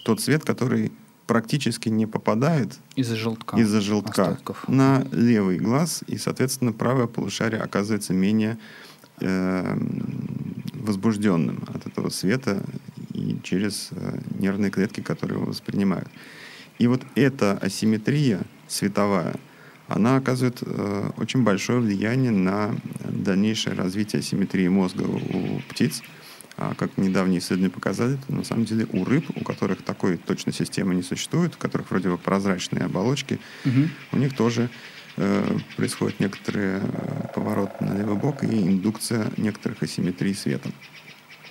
тот 0.04 0.20
свет, 0.20 0.44
который 0.44 0.92
практически 1.32 1.88
не 1.88 2.08
попадает 2.08 2.78
из-за 2.98 3.16
желтка, 3.16 3.56
из 3.56 3.72
желтка 3.72 4.24
остатков. 4.24 4.68
на 4.68 5.06
левый 5.14 5.58
глаз, 5.60 6.04
и, 6.08 6.18
соответственно, 6.18 6.74
правое 6.74 7.08
полушарие 7.08 7.62
оказывается 7.62 8.14
менее 8.14 8.58
э, 9.22 9.78
возбужденным 10.74 11.64
от 11.74 11.88
этого 11.88 12.10
света 12.10 12.62
и 13.14 13.40
через 13.44 13.90
э, 13.92 14.20
нервные 14.40 14.72
клетки, 14.72 15.00
которые 15.00 15.38
его 15.38 15.48
воспринимают. 15.48 16.10
И 16.80 16.88
вот 16.88 17.04
эта 17.16 17.58
асимметрия 17.60 18.42
световая, 18.68 19.36
она 19.88 20.18
оказывает 20.18 20.58
э, 20.62 21.12
очень 21.16 21.44
большое 21.44 21.80
влияние 21.80 22.32
на 22.32 22.76
дальнейшее 23.24 23.76
развитие 23.76 24.20
асимметрии 24.20 24.68
мозга 24.68 25.04
у 25.04 25.62
птиц. 25.70 26.02
А 26.58 26.76
как 26.76 26.98
недавние 26.98 27.40
исследования 27.40 27.72
показали, 27.72 28.18
то 28.28 28.34
на 28.34 28.44
самом 28.44 28.66
деле 28.66 28.86
у 28.92 29.04
рыб, 29.04 29.26
у 29.36 29.44
которых 29.44 29.82
такой 29.82 30.18
точной 30.18 30.54
системы 30.54 30.94
не 30.94 31.02
существует, 31.02 31.56
у 31.56 31.58
которых 31.58 31.90
вроде 31.90 32.10
бы 32.10 32.18
прозрачные 32.18 32.86
оболочки, 32.86 33.40
угу. 33.66 33.88
у 34.12 34.18
них 34.18 34.36
тоже 34.36 34.70
э, 35.18 35.58
происходит 35.76 36.20
некоторый 36.20 36.80
э, 36.80 36.82
поворот 37.34 37.82
на 37.82 37.98
левый 37.98 38.16
бок 38.16 38.44
и 38.44 38.48
индукция 38.48 39.32
некоторых 39.38 39.82
асимметрий 39.82 40.36
света. 40.36 40.70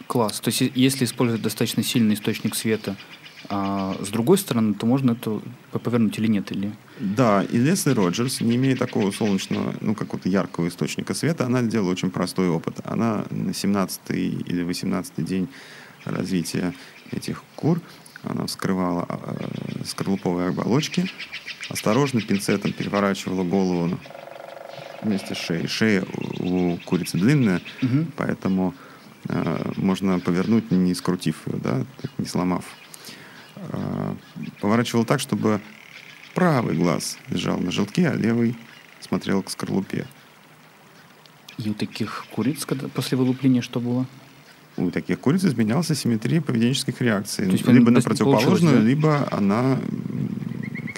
Класс. 0.06 0.40
То 0.40 0.48
есть 0.48 0.62
если 0.74 1.04
использовать 1.04 1.42
достаточно 1.42 1.82
сильный 1.82 2.14
источник 2.14 2.54
света, 2.54 2.96
а 3.52 3.96
с 4.00 4.10
другой 4.10 4.38
стороны, 4.38 4.74
то 4.74 4.86
можно 4.86 5.10
это 5.10 5.40
повернуть 5.72 6.16
или 6.18 6.28
нет? 6.28 6.52
Или... 6.52 6.72
Да, 7.00 7.42
и 7.42 7.58
Лесли 7.58 7.90
Роджерс, 7.90 8.40
не 8.40 8.54
имея 8.54 8.76
такого 8.76 9.10
солнечного, 9.10 9.74
ну, 9.80 9.96
какого-то 9.96 10.28
яркого 10.28 10.68
источника 10.68 11.14
света, 11.14 11.46
она 11.46 11.60
сделала 11.64 11.90
очень 11.90 12.12
простой 12.12 12.48
опыт. 12.48 12.78
Она 12.84 13.24
на 13.30 13.52
17 13.52 14.10
или 14.10 14.62
18 14.62 15.24
день 15.24 15.48
развития 16.04 16.72
этих 17.10 17.42
кур, 17.56 17.80
она 18.22 18.46
вскрывала 18.46 19.06
э, 19.08 19.84
скорлуповые 19.84 20.50
оболочки, 20.50 21.10
осторожно 21.68 22.20
пинцетом 22.20 22.72
переворачивала 22.72 23.42
голову 23.42 23.98
вместе 25.02 25.34
с 25.34 25.38
шеей. 25.38 25.66
Шея 25.66 26.04
у 26.38 26.76
курицы 26.84 27.18
длинная, 27.18 27.60
угу. 27.82 28.06
поэтому 28.16 28.74
э, 29.28 29.72
можно 29.74 30.20
повернуть, 30.20 30.70
не 30.70 30.94
скрутив 30.94 31.48
ее, 31.48 31.58
да, 31.58 31.84
не 32.16 32.26
сломав 32.26 32.64
поворачивал 34.60 35.04
так, 35.04 35.20
чтобы 35.20 35.60
правый 36.34 36.76
глаз 36.76 37.18
лежал 37.28 37.58
на 37.58 37.70
желтке, 37.70 38.08
а 38.08 38.14
левый 38.14 38.56
смотрел 39.00 39.42
к 39.42 39.50
скорлупе. 39.50 40.06
И 41.58 41.68
у 41.68 41.74
таких 41.74 42.26
куриц 42.30 42.64
когда, 42.64 42.88
после 42.88 43.18
вылупления 43.18 43.60
что 43.60 43.80
было? 43.80 44.06
У 44.76 44.90
таких 44.90 45.20
куриц 45.20 45.44
изменялась 45.44 45.90
асимметрия 45.90 46.40
поведенческих 46.40 47.00
реакций. 47.02 47.44
То 47.46 47.52
есть, 47.52 47.66
либо 47.66 47.90
на 47.90 48.00
противоположную, 48.00 48.76
да? 48.76 48.82
либо 48.82 49.28
она 49.30 49.78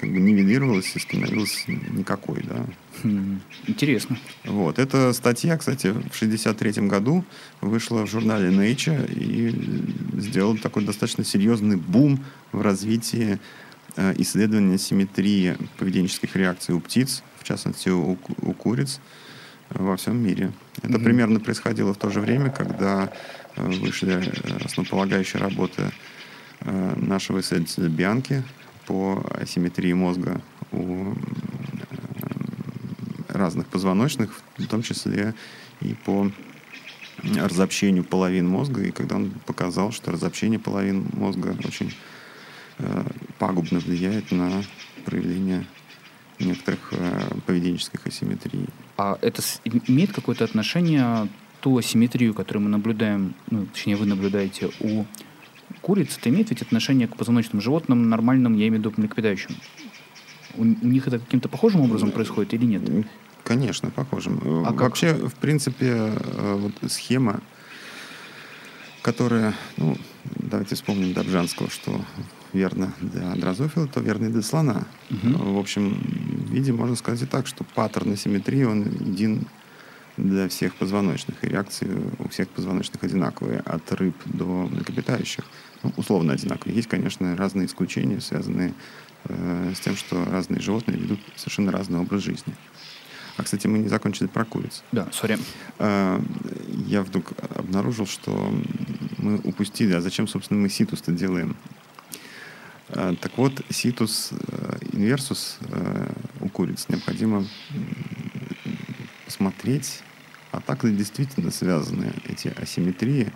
как 0.03 0.11
бы 0.11 0.19
нивелировалась 0.19 0.93
и 0.95 0.99
становилась 0.99 1.63
никакой, 1.67 2.43
да. 2.43 2.65
Хм, 3.03 3.39
интересно. 3.67 4.17
Вот. 4.43 4.77
Эта 4.77 5.13
статья, 5.13 5.57
кстати, 5.57 5.87
в 5.87 6.11
1963 6.11 6.87
году 6.87 7.23
вышла 7.61 8.05
в 8.05 8.09
журнале 8.09 8.49
Nature 8.49 9.09
и 9.09 10.19
сделала 10.19 10.57
такой 10.57 10.83
достаточно 10.83 11.23
серьезный 11.23 11.77
бум 11.77 12.19
в 12.51 12.61
развитии 12.61 13.39
э, 13.95 14.13
исследования 14.17 14.77
симметрии 14.77 15.55
поведенческих 15.77 16.35
реакций 16.35 16.75
у 16.75 16.81
птиц, 16.81 17.23
в 17.39 17.45
частности 17.45 17.87
у, 17.87 18.17
у 18.41 18.53
куриц 18.53 18.99
во 19.69 19.95
всем 19.95 20.21
мире. 20.21 20.51
Это 20.81 20.93
mm-hmm. 20.93 21.03
примерно 21.03 21.39
происходило 21.39 21.93
в 21.93 21.97
то 21.97 22.09
же 22.09 22.19
время, 22.19 22.49
когда 22.49 23.09
э, 23.55 23.65
вышли 23.65 24.15
э, 24.15 24.65
основополагающие 24.65 25.41
работы 25.41 25.91
нашего 26.95 27.41
исследователя 27.41 27.89
Бианки 27.89 28.43
по 28.85 29.23
асимметрии 29.33 29.93
мозга 29.93 30.41
у 30.71 31.13
разных 33.27 33.67
позвоночных, 33.67 34.41
в 34.57 34.67
том 34.67 34.83
числе 34.83 35.33
и 35.81 35.95
по 36.05 36.31
разобщению 37.35 38.03
половин 38.03 38.47
мозга. 38.47 38.83
И 38.83 38.91
когда 38.91 39.15
он 39.15 39.31
показал, 39.45 39.91
что 39.91 40.11
разобщение 40.11 40.59
половин 40.59 41.07
мозга 41.13 41.55
очень 41.65 41.93
э, 42.79 43.03
пагубно 43.39 43.79
влияет 43.79 44.31
на 44.31 44.63
проявление 45.05 45.65
некоторых 46.39 46.79
э, 46.91 47.35
поведенческих 47.45 48.05
асимметрий. 48.05 48.67
А 48.97 49.17
это 49.21 49.41
имеет 49.87 50.11
какое-то 50.13 50.43
отношение 50.43 51.27
ту 51.61 51.77
асимметрию, 51.77 52.33
которую 52.33 52.63
мы 52.63 52.69
наблюдаем, 52.69 53.35
ну, 53.49 53.65
точнее, 53.67 53.95
вы 53.95 54.05
наблюдаете 54.05 54.69
у 54.79 55.05
куриц, 55.81 56.17
это 56.17 56.29
имеет 56.29 56.49
ведь 56.49 56.61
отношение 56.61 57.07
к 57.07 57.15
позвоночным 57.15 57.61
животным 57.61 58.09
нормальным, 58.09 58.53
я 58.53 58.67
имею 58.67 58.83
в 58.83 58.85
виду 58.85 58.93
млекопитающим? 58.97 59.55
У, 60.55 60.61
у 60.61 60.65
них 60.65 61.07
это 61.07 61.19
каким-то 61.19 61.49
похожим 61.49 61.81
образом 61.81 62.11
происходит 62.11 62.53
или 62.53 62.65
нет? 62.65 63.07
Конечно, 63.43 63.89
похожим. 63.89 64.39
А 64.65 64.71
Вообще, 64.71 65.13
как? 65.13 65.31
в 65.31 65.35
принципе, 65.35 65.87
э, 65.87 66.55
вот 66.59 66.91
схема, 66.91 67.41
которая, 69.01 69.53
ну, 69.77 69.97
давайте 70.23 70.75
вспомним 70.75 71.13
Добжанского, 71.13 71.69
что 71.69 71.99
верно 72.53 72.93
для 73.01 73.33
дрозофила, 73.35 73.87
то 73.87 73.99
верно 73.99 74.27
и 74.27 74.29
для 74.29 74.41
слона. 74.41 74.85
Угу. 75.09 75.53
В 75.55 75.59
общем, 75.59 75.99
виде 76.49 76.71
можно 76.71 76.95
сказать 76.95 77.23
и 77.23 77.25
так, 77.25 77.47
что 77.47 77.65
паттерн 77.75 78.13
асимметрии, 78.13 78.63
он 78.63 78.83
един 78.83 79.45
для 80.17 80.47
всех 80.47 80.75
позвоночных, 80.75 81.43
и 81.43 81.47
реакции 81.47 81.89
у 82.19 82.29
всех 82.29 82.49
позвоночных 82.49 83.03
одинаковые, 83.03 83.59
от 83.59 83.91
рыб 83.93 84.15
до 84.25 84.45
млекопитающих. 84.45 85.43
Ну, 85.81 85.91
условно 85.97 86.33
одинаковые. 86.33 86.75
Есть, 86.75 86.87
конечно, 86.87 87.35
разные 87.35 87.65
исключения, 87.65 88.21
связанные 88.21 88.73
э, 89.25 89.73
с 89.75 89.79
тем, 89.79 89.95
что 89.95 90.23
разные 90.25 90.61
животные 90.61 90.97
ведут 90.97 91.19
совершенно 91.35 91.71
разный 91.71 91.99
образ 91.99 92.21
жизни. 92.21 92.53
А, 93.35 93.43
кстати, 93.43 93.65
мы 93.65 93.79
не 93.79 93.87
закончили 93.87 94.27
про 94.27 94.45
куриц. 94.45 94.83
Да, 94.91 95.07
сори. 95.11 95.37
Э, 95.79 96.21
я 96.87 97.01
вдруг 97.01 97.31
обнаружил, 97.55 98.05
что 98.05 98.53
мы 99.17 99.37
упустили, 99.37 99.93
а 99.93 100.01
зачем, 100.01 100.27
собственно, 100.27 100.59
мы 100.61 100.69
ситус-то 100.69 101.11
делаем? 101.11 101.57
Э, 102.89 103.15
так 103.19 103.31
вот, 103.37 103.61
ситус 103.69 104.29
э, 104.31 104.77
инверсус 104.91 105.57
э, 105.61 106.11
у 106.41 106.49
куриц 106.49 106.87
необходимо 106.89 107.45
посмотреть, 109.33 110.01
а 110.51 110.61
так 110.61 110.83
ли 110.83 110.95
действительно 110.95 111.49
связаны 111.49 112.13
эти 112.25 112.49
асимметрии 112.49 113.33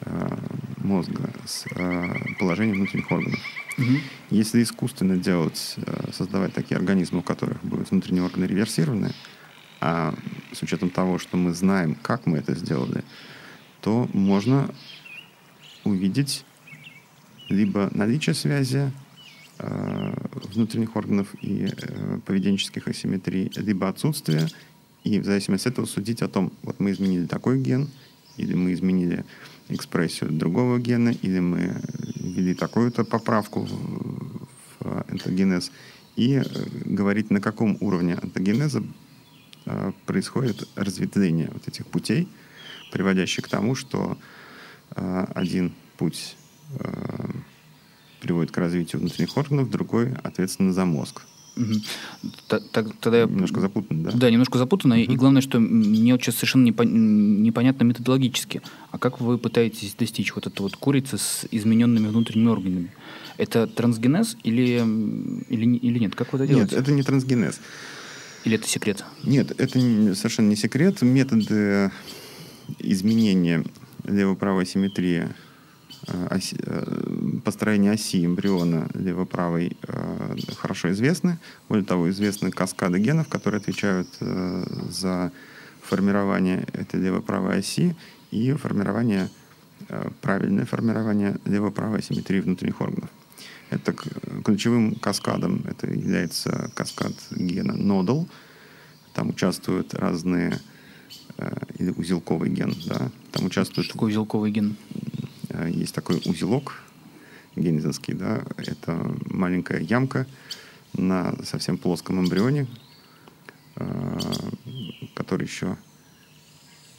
э, 0.00 0.36
мозга 0.78 1.30
с 1.44 1.66
э, 1.66 2.34
положением 2.38 2.76
внутренних 2.76 3.12
органов. 3.12 3.40
Угу. 3.76 3.86
Если 4.30 4.62
искусственно 4.62 5.18
делать, 5.18 5.74
э, 5.76 6.12
создавать 6.12 6.54
такие 6.54 6.78
организмы, 6.78 7.18
у 7.18 7.22
которых 7.22 7.62
будут 7.62 7.90
внутренние 7.90 8.22
органы 8.22 8.46
реверсированы, 8.46 9.12
а 9.80 10.14
с 10.52 10.62
учетом 10.62 10.88
того, 10.88 11.18
что 11.18 11.36
мы 11.36 11.52
знаем, 11.52 11.94
как 11.94 12.24
мы 12.24 12.38
это 12.38 12.54
сделали, 12.54 13.04
то 13.82 14.08
можно 14.14 14.70
увидеть 15.84 16.46
либо 17.50 17.90
наличие 17.92 18.34
связи 18.34 18.90
э, 19.58 20.14
внутренних 20.54 20.96
органов 20.96 21.28
и 21.42 21.68
э, 21.70 22.18
поведенческих 22.24 22.88
асимметрий, 22.88 23.52
либо 23.56 23.88
отсутствие, 23.88 24.48
и 25.08 25.20
в 25.20 25.24
зависимости 25.24 25.68
от 25.68 25.74
этого 25.74 25.86
судить 25.86 26.20
о 26.20 26.28
том, 26.28 26.52
вот 26.62 26.80
мы 26.80 26.90
изменили 26.90 27.26
такой 27.26 27.58
ген, 27.58 27.88
или 28.36 28.54
мы 28.54 28.74
изменили 28.74 29.24
экспрессию 29.70 30.30
другого 30.30 30.78
гена, 30.78 31.10
или 31.22 31.38
мы 31.40 31.80
ввели 32.16 32.54
такую-то 32.54 33.04
поправку 33.04 33.66
в, 34.80 35.04
энтогенез, 35.08 35.72
и 36.16 36.34
э, 36.34 36.42
говорить, 36.84 37.30
на 37.30 37.40
каком 37.40 37.78
уровне 37.80 38.18
энтогенеза 38.22 38.82
э, 39.64 39.92
происходит 40.04 40.68
разветвление 40.74 41.48
вот 41.52 41.66
этих 41.66 41.86
путей, 41.86 42.28
приводящих 42.92 43.46
к 43.46 43.48
тому, 43.48 43.74
что 43.74 44.18
э, 44.94 45.26
один 45.34 45.72
путь 45.96 46.36
приводит 48.20 48.52
к 48.52 48.58
развитию 48.58 49.00
внутренних 49.00 49.34
органов, 49.38 49.70
другой 49.70 50.12
ответственно 50.22 50.74
за 50.74 50.84
мозг. 50.84 51.22
Тогда 52.46 53.18
я... 53.18 53.26
Немножко 53.26 53.60
запутанно, 53.60 54.04
да? 54.04 54.12
Да, 54.12 54.30
немножко 54.30 54.58
запутанно. 54.58 54.94
Угу. 54.94 55.12
И 55.12 55.16
главное, 55.16 55.42
что 55.42 55.60
мне 55.60 56.12
вот 56.12 56.22
сейчас 56.22 56.36
совершенно 56.36 56.64
непонятно 56.64 57.84
методологически. 57.84 58.62
А 58.90 58.98
как 58.98 59.20
вы 59.20 59.38
пытаетесь 59.38 59.94
достичь 59.98 60.34
вот 60.34 60.46
этой 60.46 60.62
вот 60.62 60.76
курицы 60.76 61.18
с 61.18 61.46
измененными 61.50 62.08
внутренними 62.08 62.48
органами? 62.48 62.92
Это 63.36 63.66
трансгенез 63.66 64.36
или, 64.42 64.82
или, 65.48 65.76
или 65.76 65.98
нет? 65.98 66.14
Как 66.14 66.32
вы 66.32 66.38
это 66.38 66.46
делаете? 66.48 66.74
Нет, 66.74 66.82
это 66.82 66.92
не 66.92 67.02
трансгенез. 67.02 67.60
Или 68.44 68.56
это 68.56 68.68
секрет? 68.68 69.04
Нет, 69.24 69.52
это 69.58 69.78
совершенно 70.14 70.48
не 70.48 70.56
секрет. 70.56 71.02
Методы 71.02 71.90
изменения 72.78 73.64
лево-правой 74.04 74.66
симметрии 74.66 75.28
оси, 76.30 76.56
э, 76.58 77.38
построение 77.44 77.92
оси 77.92 78.24
эмбриона 78.24 78.88
лево-правой 78.94 79.76
э, 79.82 80.36
хорошо 80.56 80.90
известны. 80.90 81.38
Более 81.68 81.84
того, 81.84 82.08
известны 82.10 82.50
каскады 82.50 82.98
генов, 82.98 83.28
которые 83.28 83.58
отвечают 83.58 84.08
за 84.90 85.32
формирование 85.82 86.66
этой 86.72 87.00
лево-правой 87.00 87.58
оси 87.58 87.96
и 88.30 88.52
формирование, 88.52 89.28
правильное 90.20 90.66
формирование 90.66 91.36
лево-правой 91.44 92.00
асимметрии 92.00 92.40
внутренних 92.40 92.80
органов. 92.80 93.10
Это 93.70 93.92
ключевым 94.44 94.94
каскадом 94.94 95.62
это 95.68 95.86
является 95.86 96.70
каскад 96.74 97.12
гена 97.30 97.74
нодал. 97.74 98.28
Там 99.14 99.30
участвуют 99.30 99.94
разные 99.94 100.58
или 101.78 101.90
узелковый 101.90 102.50
ген, 102.50 102.74
да. 102.86 103.10
Там 103.32 103.46
участвует... 103.46 103.86
Что 103.86 103.94
такое 103.94 104.10
узелковый 104.10 104.50
ген? 104.50 104.76
Есть 105.68 105.94
такой 105.94 106.20
узелок 106.24 106.82
генезинский, 107.56 108.14
да. 108.14 108.44
Это 108.56 108.98
маленькая 109.26 109.80
ямка 109.80 110.26
на 110.94 111.34
совсем 111.44 111.78
плоском 111.78 112.20
эмбрионе, 112.20 112.66
который 115.14 115.46
еще... 115.46 115.76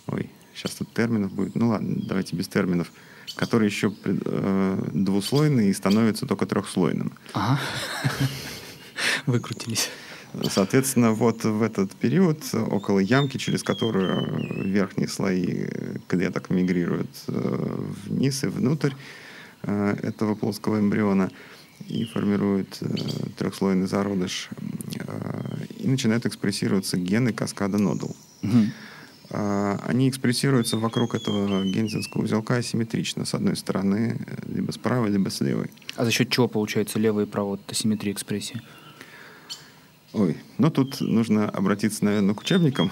Ой, 0.07 0.29
сейчас 0.55 0.71
тут 0.73 0.93
терминов 0.93 1.31
будет. 1.31 1.55
Ну 1.55 1.69
ладно, 1.69 1.97
давайте 2.07 2.35
без 2.35 2.47
терминов. 2.47 2.91
Который 3.35 3.67
еще 3.67 3.93
э, 4.05 4.89
двуслойный 4.91 5.69
и 5.69 5.73
становится 5.73 6.25
только 6.25 6.45
трехслойным. 6.47 7.13
Ага. 7.33 7.59
Выкрутились. 9.27 9.89
Соответственно, 10.43 11.11
вот 11.11 11.43
в 11.43 11.61
этот 11.63 11.91
период 11.95 12.43
около 12.53 12.99
ямки, 12.99 13.37
через 13.37 13.63
которую 13.63 14.63
верхние 14.63 15.07
слои 15.07 15.65
клеток 16.07 16.49
мигрируют 16.49 17.09
э, 17.27 17.81
вниз 18.05 18.43
и 18.43 18.47
внутрь 18.47 18.93
э, 19.63 19.95
этого 20.03 20.35
плоского 20.35 20.79
эмбриона 20.79 21.31
и 21.87 22.05
формируют 22.05 22.77
э, 22.81 22.87
трехслойный 23.37 23.87
зародыш, 23.87 24.49
и 25.77 25.87
начинают 25.87 26.25
экспрессироваться 26.25 26.97
гены 26.97 27.33
каскада 27.33 27.77
нодул. 27.77 28.15
Угу. 28.43 28.65
Они 29.31 30.09
экспрессируются 30.09 30.77
вокруг 30.77 31.13
этого 31.13 31.63
гензинского 31.63 32.23
узелка 32.23 32.55
асимметрично. 32.55 33.25
С 33.25 33.35
одной 33.35 33.55
стороны, 33.55 34.19
либо 34.47 34.71
с 34.71 34.77
правой, 34.79 35.11
либо 35.11 35.29
с 35.29 35.39
левой. 35.41 35.69
А 35.95 36.03
за 36.03 36.09
счет 36.11 36.29
чего 36.29 36.47
получается 36.47 36.97
левая 36.97 37.25
и 37.25 37.29
правая 37.29 37.59
асимметрия 37.67 38.11
экспрессии? 38.11 38.59
Ой, 40.13 40.37
ну 40.57 40.71
тут 40.71 41.01
нужно 41.01 41.47
обратиться, 41.47 42.03
наверное, 42.03 42.33
к 42.33 42.41
учебникам. 42.41 42.91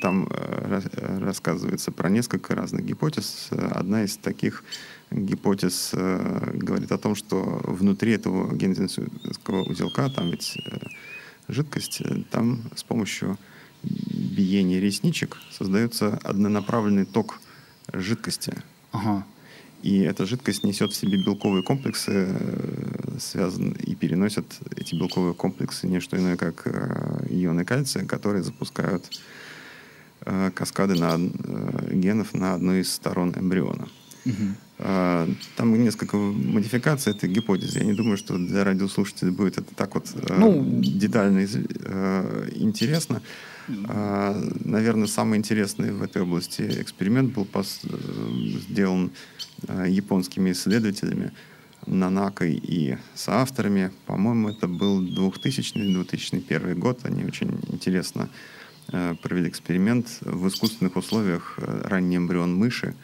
Там 0.00 0.26
э, 0.30 0.80
рассказывается 1.20 1.92
про 1.92 2.08
несколько 2.08 2.54
разных 2.54 2.84
гипотез. 2.84 3.48
Одна 3.50 4.04
из 4.04 4.16
таких 4.16 4.64
гипотез 5.10 5.90
э, 5.92 6.50
говорит 6.54 6.92
о 6.92 6.98
том, 6.98 7.14
что 7.14 7.60
внутри 7.64 8.12
этого 8.12 8.54
гензинского 8.54 9.64
узелка, 9.64 10.08
там 10.08 10.30
ведь 10.30 10.56
э, 10.64 10.78
жидкость, 11.48 12.00
там 12.30 12.62
с 12.74 12.82
помощью 12.82 13.38
биения 13.82 14.80
ресничек 14.80 15.36
создается 15.52 16.18
однонаправленный 16.24 17.04
ток 17.04 17.38
жидкости. 17.92 18.54
Ага. 18.92 19.26
И 19.84 19.98
эта 19.98 20.24
жидкость 20.24 20.64
несет 20.64 20.92
в 20.92 20.96
себе 20.96 21.18
белковые 21.18 21.62
комплексы, 21.62 22.28
э, 22.30 23.18
связан 23.20 23.72
и 23.72 23.94
переносят 23.94 24.46
эти 24.74 24.94
белковые 24.94 25.34
комплексы 25.34 25.86
не 25.86 26.00
что 26.00 26.16
иное, 26.16 26.38
как 26.38 26.62
э, 26.64 27.26
ионы 27.28 27.66
кальция, 27.66 28.06
которые 28.06 28.42
запускают 28.42 29.04
э, 30.24 30.50
каскады 30.54 30.94
на, 30.94 31.18
генов 31.92 32.32
на 32.32 32.54
одной 32.54 32.80
из 32.80 32.94
сторон 32.94 33.34
эмбриона. 33.36 33.88
Угу. 34.24 35.34
Там 35.56 35.84
несколько 35.84 36.16
модификаций 36.16 37.12
этой 37.12 37.28
гипотезы. 37.28 37.80
Я 37.80 37.84
не 37.84 37.92
думаю, 37.92 38.16
что 38.16 38.38
для 38.38 38.64
радиослушателей 38.64 39.32
будет 39.32 39.58
это 39.58 39.74
так 39.74 39.94
вот 39.94 40.06
ну, 40.30 40.64
детально 40.80 41.44
интересно. 42.56 43.20
Наверное, 43.68 45.06
самый 45.06 45.38
интересный 45.38 45.92
в 45.92 46.02
этой 46.02 46.22
области 46.22 46.62
эксперимент 46.80 47.32
был 47.32 47.46
сделан 48.68 49.10
Э, 49.68 49.86
японскими 49.88 50.52
исследователями 50.52 51.32
Нанакой 51.86 52.54
и 52.54 52.96
соавторами. 53.14 53.92
По-моему, 54.06 54.48
это 54.50 54.66
был 54.66 55.02
2000-2001 55.02 56.74
год. 56.74 57.00
Они 57.04 57.24
очень 57.24 57.60
интересно 57.68 58.30
э, 58.88 59.14
провели 59.22 59.48
эксперимент 59.48 60.18
в 60.20 60.48
искусственных 60.48 60.96
условиях. 60.96 61.54
Э, 61.58 61.82
ранний 61.84 62.16
эмбрион 62.16 62.54
мыши 62.54 62.94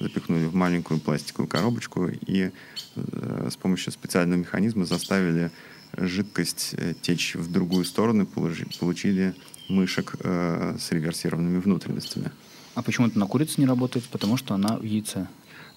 запихнули 0.00 0.46
в 0.46 0.54
маленькую 0.54 1.00
пластиковую 1.00 1.48
коробочку 1.48 2.08
и 2.08 2.50
с 2.96 3.56
помощью 3.56 3.92
специального 3.92 4.40
механизма 4.40 4.86
заставили 4.86 5.50
жидкость 5.96 6.74
течь 7.02 7.34
в 7.34 7.52
другую 7.52 7.84
сторону, 7.84 8.26
получили 8.26 9.34
мышек 9.70 10.14
с 10.22 10.92
реверсированными 10.92 11.58
внутренностями. 11.60 12.30
А 12.74 12.82
почему 12.82 13.08
это 13.08 13.18
на 13.18 13.26
курице 13.26 13.60
не 13.60 13.66
работает? 13.66 14.04
Потому 14.06 14.36
что 14.36 14.54
она 14.54 14.76
в 14.76 14.82
яйце. 14.82 15.26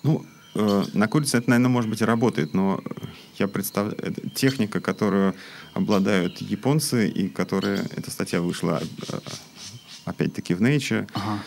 Ну, 0.04 0.26
э, 0.56 0.84
на 0.94 1.08
курице 1.08 1.38
это, 1.38 1.50
наверное, 1.50 1.72
может 1.72 1.90
быть 1.90 2.02
и 2.02 2.06
работает, 2.06 2.54
но 2.54 2.82
я 3.40 3.48
представляю, 3.48 3.98
это 4.00 4.30
техника, 4.30 4.80
которую 4.80 5.34
обладают 5.74 6.38
японцы, 6.42 7.10
и 7.10 7.30
которая, 7.30 7.84
эта 7.96 8.12
статья 8.12 8.42
вышла 8.42 8.82
э, 8.82 9.20
опять-таки 10.06 10.54
в 10.54 10.62
Nature, 10.62 11.10
ага. 11.14 11.40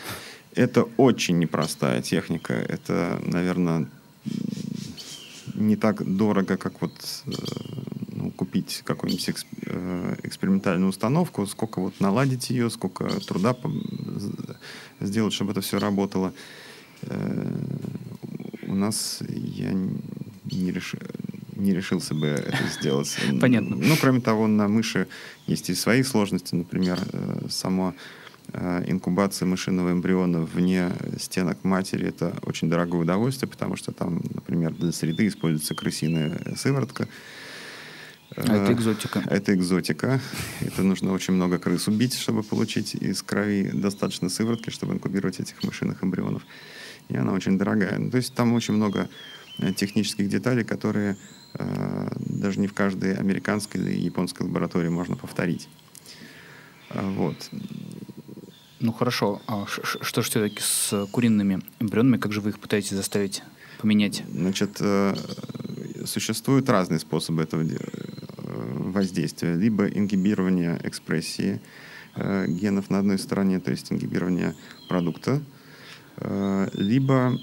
это 0.53 0.83
очень 0.97 1.39
непростая 1.39 2.01
техника. 2.01 2.53
Это, 2.53 3.21
наверное, 3.23 3.87
не 5.53 5.75
так 5.75 6.03
дорого, 6.03 6.57
как 6.57 6.81
вот 6.81 6.93
купить 8.31 8.81
какую-нибудь 8.85 9.29
эксп, 9.29 9.47
э, 9.65 10.15
экспериментальную 10.23 10.89
установку, 10.89 11.45
сколько 11.45 11.79
вот 11.79 11.99
наладить 11.99 12.49
ее, 12.49 12.69
сколько 12.69 13.07
труда 13.21 13.55
сделать, 14.99 15.33
чтобы 15.33 15.51
это 15.51 15.61
все 15.61 15.79
работало. 15.79 16.33
Э, 17.03 17.51
у 18.67 18.75
нас 18.75 19.21
я 19.29 19.71
не, 19.71 20.71
реш... 20.71 20.95
не 21.55 21.73
решился 21.73 22.13
бы 22.13 22.27
это 22.27 22.67
сделать. 22.67 23.15
Понятно. 23.41 23.75
Ну, 23.75 23.95
кроме 23.99 24.21
того, 24.21 24.47
на 24.47 24.67
мыши 24.67 25.07
есть 25.45 25.69
и 25.69 25.75
свои 25.75 26.03
сложности. 26.03 26.55
Например, 26.55 26.99
э, 27.13 27.47
само 27.49 27.93
э, 28.53 28.83
инкубация 28.87 29.45
мышиного 29.45 29.91
эмбриона 29.91 30.41
вне 30.41 30.91
стенок 31.19 31.63
матери– 31.63 32.07
это 32.09 32.33
очень 32.43 32.69
дорогое 32.69 33.01
удовольствие, 33.01 33.49
потому 33.49 33.75
что 33.75 33.91
там, 33.91 34.21
например, 34.33 34.73
для 34.73 34.91
среды 34.91 35.27
используется 35.27 35.75
крысиная 35.75 36.39
сыворотка. 36.55 37.07
А 38.37 38.55
это 38.55 38.73
экзотика. 38.73 39.23
Это 39.25 39.53
экзотика. 39.53 40.21
Это 40.61 40.83
нужно 40.83 41.11
очень 41.11 41.33
много 41.33 41.57
крыс 41.57 41.87
убить, 41.87 42.13
чтобы 42.13 42.43
получить 42.43 42.95
из 42.95 43.21
крови 43.23 43.71
достаточно 43.73 44.29
сыворотки, 44.29 44.69
чтобы 44.69 44.93
инкубировать 44.93 45.39
этих 45.39 45.63
мышиных 45.63 46.03
эмбрионов 46.03 46.43
и 47.09 47.15
она 47.15 47.33
очень 47.33 47.57
дорогая. 47.57 47.97
Ну, 47.97 48.09
то 48.09 48.17
есть 48.17 48.33
там 48.33 48.53
очень 48.53 48.73
много 48.73 49.09
э, 49.59 49.73
технических 49.73 50.29
деталей, 50.29 50.63
которые 50.63 51.17
э, 51.53 52.09
даже 52.17 52.59
не 52.59 52.67
в 52.67 52.73
каждой 52.73 53.15
американской 53.15 53.81
или 53.81 53.99
японской 53.99 54.43
лаборатории 54.43 54.89
можно 54.89 55.15
повторить. 55.15 55.67
А, 56.89 57.09
вот. 57.09 57.49
Ну 58.79 58.93
хорошо, 58.93 59.41
а 59.47 59.65
что 59.67 60.21
же 60.21 60.29
все-таки 60.29 60.61
с 60.61 61.07
куриными 61.11 61.61
эмбрионами? 61.79 62.17
Как 62.17 62.31
же 62.31 62.41
вы 62.41 62.51
их 62.51 62.59
пытаетесь 62.59 62.91
заставить 62.91 63.43
поменять? 63.79 64.23
Значит, 64.31 64.77
э, 64.79 65.15
существуют 66.05 66.69
разные 66.69 66.99
способы 66.99 67.41
этого 67.41 67.63
э, 67.63 67.77
воздействия. 68.57 69.55
Либо 69.55 69.87
ингибирование 69.87 70.79
экспрессии 70.83 71.59
генов 72.15 72.89
на 72.89 72.99
одной 72.99 73.19
стороне, 73.19 73.59
то 73.59 73.69
есть 73.69 73.91
ингибирование 73.91 74.55
продукта, 74.89 75.39
Э, 76.17 76.67
либо 76.73 77.37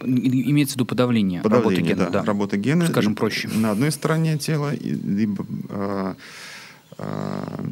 Имеется 0.00 0.74
в 0.74 0.76
виду 0.76 0.86
подавление, 0.86 1.42
подавление 1.42 1.80
работы 1.80 1.88
гена. 1.88 2.04
Да, 2.04 2.20
да. 2.20 2.24
Работа 2.24 2.56
гена. 2.56 2.86
Скажем 2.86 3.16
проще. 3.16 3.48
На 3.48 3.72
одной 3.72 3.90
стороне 3.90 4.38
тела, 4.38 4.72
либо 4.72 5.44
а, 5.70 6.16
а, 6.98 7.64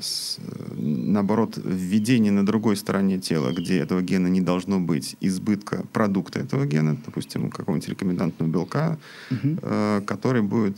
с, 0.00 0.38
наоборот, 0.76 1.58
введение 1.62 2.32
на 2.32 2.44
другой 2.44 2.76
стороне 2.76 3.20
тела, 3.20 3.52
где 3.52 3.78
этого 3.78 4.02
гена 4.02 4.26
не 4.26 4.40
должно 4.40 4.80
быть, 4.80 5.16
избытка 5.20 5.86
продукта 5.92 6.40
этого 6.40 6.66
гена, 6.66 6.98
допустим, 7.06 7.50
какого-нибудь 7.50 7.88
рекомендантного 7.88 8.50
белка, 8.50 8.98
угу. 9.30 9.58
а, 9.62 10.00
который 10.00 10.42
будет 10.42 10.76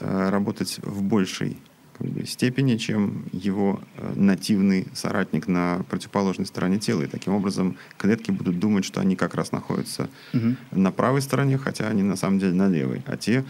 работать 0.00 0.78
в 0.82 1.02
большей 1.02 1.58
степени, 2.26 2.76
чем 2.76 3.24
его 3.32 3.80
э, 3.96 4.12
нативный 4.16 4.86
соратник 4.94 5.46
на 5.46 5.84
противоположной 5.88 6.46
стороне 6.46 6.78
тела. 6.78 7.02
И 7.02 7.06
таким 7.06 7.34
образом 7.34 7.76
клетки 7.98 8.30
будут 8.30 8.58
думать, 8.58 8.84
что 8.84 9.00
они 9.00 9.16
как 9.16 9.34
раз 9.34 9.52
находятся 9.52 10.08
угу. 10.32 10.56
на 10.70 10.92
правой 10.92 11.20
стороне, 11.20 11.58
хотя 11.58 11.88
они 11.88 12.02
на 12.02 12.16
самом 12.16 12.38
деле 12.38 12.54
на 12.54 12.68
левой. 12.68 13.02
А 13.06 13.16
те, 13.16 13.44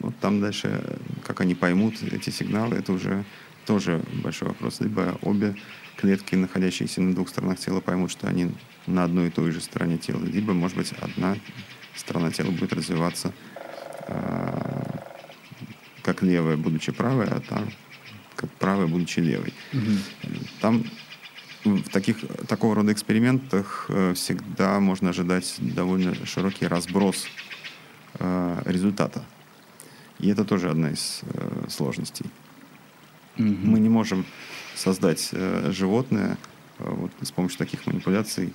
вот 0.00 0.16
там 0.20 0.40
дальше, 0.40 0.98
как 1.26 1.40
они 1.40 1.54
поймут 1.54 2.02
эти 2.02 2.30
сигналы, 2.30 2.76
это 2.76 2.92
уже 2.92 3.24
тоже 3.66 4.02
большой 4.22 4.48
вопрос. 4.48 4.80
Либо 4.80 5.18
обе 5.22 5.56
клетки, 5.96 6.34
находящиеся 6.34 7.00
на 7.00 7.14
двух 7.14 7.28
сторонах 7.28 7.58
тела, 7.58 7.80
поймут, 7.80 8.10
что 8.10 8.28
они 8.28 8.52
на 8.86 9.04
одной 9.04 9.28
и 9.28 9.30
той 9.30 9.50
же 9.50 9.60
стороне 9.60 9.98
тела. 9.98 10.22
Либо, 10.24 10.52
может 10.52 10.76
быть, 10.76 10.92
одна 11.00 11.36
сторона 11.96 12.30
тела 12.30 12.50
будет 12.50 12.72
развиваться 12.72 13.32
как 16.02 16.22
левая, 16.22 16.56
будучи 16.56 16.92
правой, 16.92 17.26
а 17.26 17.40
там 17.40 17.68
как 18.36 18.50
правая, 18.52 18.86
будучи 18.86 19.20
левой. 19.20 19.52
Угу. 19.72 19.90
Там 20.60 20.84
в 21.64 21.88
таких, 21.88 22.18
такого 22.46 22.74
рода 22.74 22.92
экспериментах 22.92 23.86
э, 23.88 24.12
всегда 24.14 24.80
можно 24.80 25.10
ожидать 25.10 25.54
довольно 25.58 26.14
широкий 26.26 26.66
разброс 26.66 27.26
э, 28.18 28.62
результата. 28.66 29.24
И 30.18 30.28
это 30.28 30.44
тоже 30.44 30.70
одна 30.70 30.90
из 30.90 31.22
э, 31.22 31.64
сложностей. 31.68 32.26
Мгм. 33.36 33.70
Мы 33.70 33.80
не 33.80 33.88
можем 33.88 34.26
создать 34.74 35.30
э, 35.32 35.70
животное 35.72 36.36
э, 36.78 36.84
вот, 36.86 37.12
с 37.22 37.30
помощью 37.30 37.58
таких 37.58 37.86
манипуляций 37.86 38.52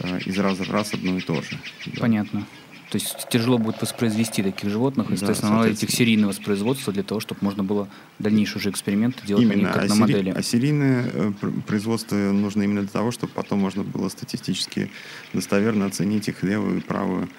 э, 0.00 0.18
из 0.20 0.38
раза 0.38 0.64
в 0.64 0.70
раз 0.70 0.92
одно 0.92 1.16
и 1.16 1.20
то 1.20 1.40
же. 1.40 1.58
Да. 1.86 2.00
Понятно. 2.00 2.46
То 2.92 2.98
есть 2.98 3.26
тяжело 3.30 3.56
будет 3.56 3.80
воспроизвести 3.80 4.42
таких 4.42 4.68
животных, 4.68 5.06
Да, 5.06 5.14
естественно, 5.14 5.50
надо 5.52 5.62
соответственно. 5.68 5.92
серийного 5.96 6.28
воспроизводства 6.32 6.92
для 6.92 7.02
того, 7.02 7.20
чтобы 7.20 7.40
можно 7.40 7.64
было 7.64 7.88
дальнейшие 8.18 8.58
уже 8.58 8.68
эксперименты 8.68 9.26
делать 9.26 9.46
на 9.46 9.52
Именно. 9.54 9.66
них 9.68 9.72
как 9.74 9.84
а, 9.84 9.88
на 9.88 9.94
модели. 9.94 10.28
а 10.28 10.42
серийное 10.42 11.10
э, 11.10 11.32
пр- 11.40 11.52
производство 11.66 12.16
нужно 12.16 12.64
именно 12.64 12.82
для 12.82 12.90
того, 12.90 13.10
чтобы 13.10 13.32
потом 13.32 13.60
можно 13.60 13.82
было 13.82 14.10
статистически 14.10 14.90
достоверно 15.32 15.86
оценить 15.86 16.28
их 16.28 16.42
левую 16.42 16.78
и 16.78 16.80
правую 16.82 17.30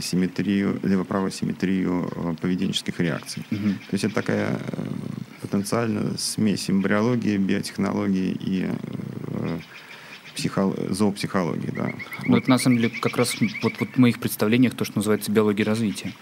симметрию, 0.00 0.80
лево-правую 0.82 1.30
симметрию 1.30 2.10
э, 2.16 2.34
поведенческих 2.40 2.98
реакций. 2.98 3.44
Мгм. 3.50 3.74
То 3.74 3.92
есть 3.92 4.04
это 4.04 4.14
такая 4.14 4.58
э, 4.58 4.86
потенциально 5.42 6.16
смесь 6.16 6.70
эмбриологии, 6.70 7.36
биотехнологии 7.36 8.34
и 8.40 8.70
психо- 10.34 10.74
зоопсихологии. 10.92 11.70
Да. 11.70 11.92
Ну, 12.24 12.32
Вот. 12.34 12.38
это 12.42 12.50
на 12.50 12.58
самом 12.58 12.78
деле 12.78 12.90
как 13.00 13.16
раз 13.16 13.36
вот, 13.62 13.72
вот 13.80 13.88
в 13.94 13.98
моих 13.98 14.18
представлениях 14.18 14.74
то, 14.74 14.84
что 14.84 14.98
называется 14.98 15.30
биология 15.32 15.64
развития. 15.64 16.12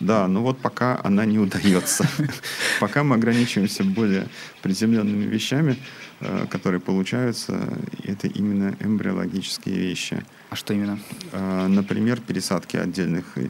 Да, 0.00 0.26
но 0.28 0.42
вот 0.42 0.58
пока 0.58 0.98
она 1.04 1.26
не 1.26 1.38
удается. 1.38 2.08
Пока 2.80 3.04
мы 3.04 3.16
ограничиваемся 3.16 3.84
более 3.84 4.28
приземленными 4.62 5.24
вещами, 5.24 5.76
э, 6.20 6.46
которые 6.48 6.80
получаются, 6.80 7.68
это 8.04 8.26
именно 8.26 8.74
эмбриологические 8.80 9.76
вещи. 9.76 10.24
А 10.48 10.56
что 10.56 10.72
именно? 10.72 10.98
Э, 11.32 11.66
Например, 11.66 12.18
пересадки 12.18 12.78
отдельных 12.78 13.36
э, 13.36 13.46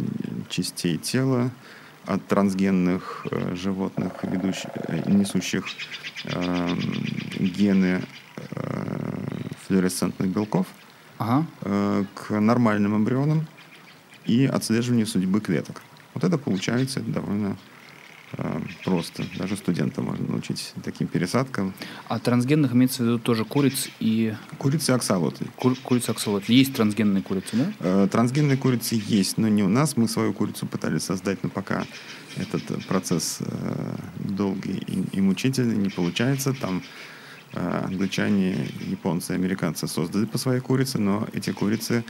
частей 0.48 0.96
тела 0.98 1.52
от 2.06 2.26
трансгенных 2.26 3.26
э, 3.30 3.54
животных, 3.54 4.12
ведущих, 4.24 4.70
э, 4.88 5.08
несущих 5.08 5.66
э, 6.24 6.68
гены 7.38 8.02
флуоресцентных 9.70 10.28
белков, 10.28 10.66
Ага. 11.18 11.46
э, 11.62 12.04
к 12.14 12.40
нормальным 12.40 12.96
эмбрионам 12.96 13.46
и 14.26 14.46
отслеживанию 14.46 15.06
судьбы 15.06 15.40
клеток. 15.40 15.82
Вот 16.14 16.24
это 16.24 16.38
получается 16.38 17.00
довольно 17.00 17.56
э, 18.32 18.60
просто. 18.84 19.24
Даже 19.38 19.56
студента 19.56 20.02
можно 20.02 20.26
научить 20.26 20.72
таким 20.82 21.06
пересадкам. 21.06 21.72
А 22.08 22.18
трансгенных 22.18 22.72
имеется 22.72 23.02
в 23.02 23.06
виду 23.06 23.18
тоже 23.20 23.44
куриц 23.44 23.88
и 24.00 24.34
Курицы 24.58 24.90
и 24.92 24.94
аксолотлы. 24.94 25.46
кур, 25.56 25.76
курица 25.84 26.12
аксолот. 26.12 26.48
Есть 26.48 26.74
трансгенные 26.74 27.22
курицы, 27.22 27.56
да? 27.56 27.72
Э, 27.80 28.08
Трансгенные 28.10 28.56
курицы 28.56 29.00
есть, 29.06 29.38
но 29.38 29.46
не 29.48 29.62
у 29.62 29.68
нас. 29.68 29.96
Мы 29.96 30.08
свою 30.08 30.32
курицу 30.32 30.66
пытались 30.66 31.02
создать, 31.04 31.44
но 31.44 31.48
пока 31.50 31.84
этот 32.36 32.68
э, 32.70 32.74
процесс 32.88 33.38
э, 33.40 33.96
долгий 34.18 34.78
и, 34.86 35.16
и 35.18 35.20
мучительный, 35.20 35.76
не 35.76 35.90
получается. 35.90 36.52
Там 36.54 36.82
англичане, 37.52 38.68
японцы, 38.86 39.32
американцы 39.32 39.88
создали 39.88 40.24
по 40.24 40.38
своей 40.38 40.60
курице, 40.60 40.98
но 40.98 41.26
эти 41.32 41.50
курицы, 41.50 42.04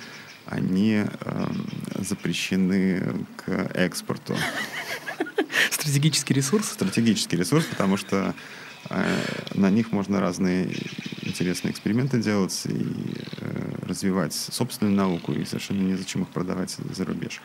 они 0.47 1.05
э, 1.05 1.47
запрещены 1.99 3.03
к 3.37 3.49
экспорту. 3.75 4.37
Стратегический 5.71 6.35
ресурс? 6.35 6.69
Стратегический 6.71 7.37
ресурс, 7.37 7.65
потому 7.67 7.97
что 7.97 8.35
э, 8.89 9.19
на 9.55 9.71
них 9.71 9.93
можно 9.93 10.21
разные 10.21 10.75
интересные 11.23 11.73
эксперименты 11.73 12.19
делать 12.21 12.61
и 12.67 13.17
э, 13.41 13.87
развивать 13.87 14.35
собственную 14.35 14.95
науку, 14.95 15.33
и 15.33 15.45
совершенно 15.45 15.83
незачем 15.83 16.23
их 16.23 16.29
продавать 16.29 16.77
за 16.91 17.05
рубеж. 17.05 17.41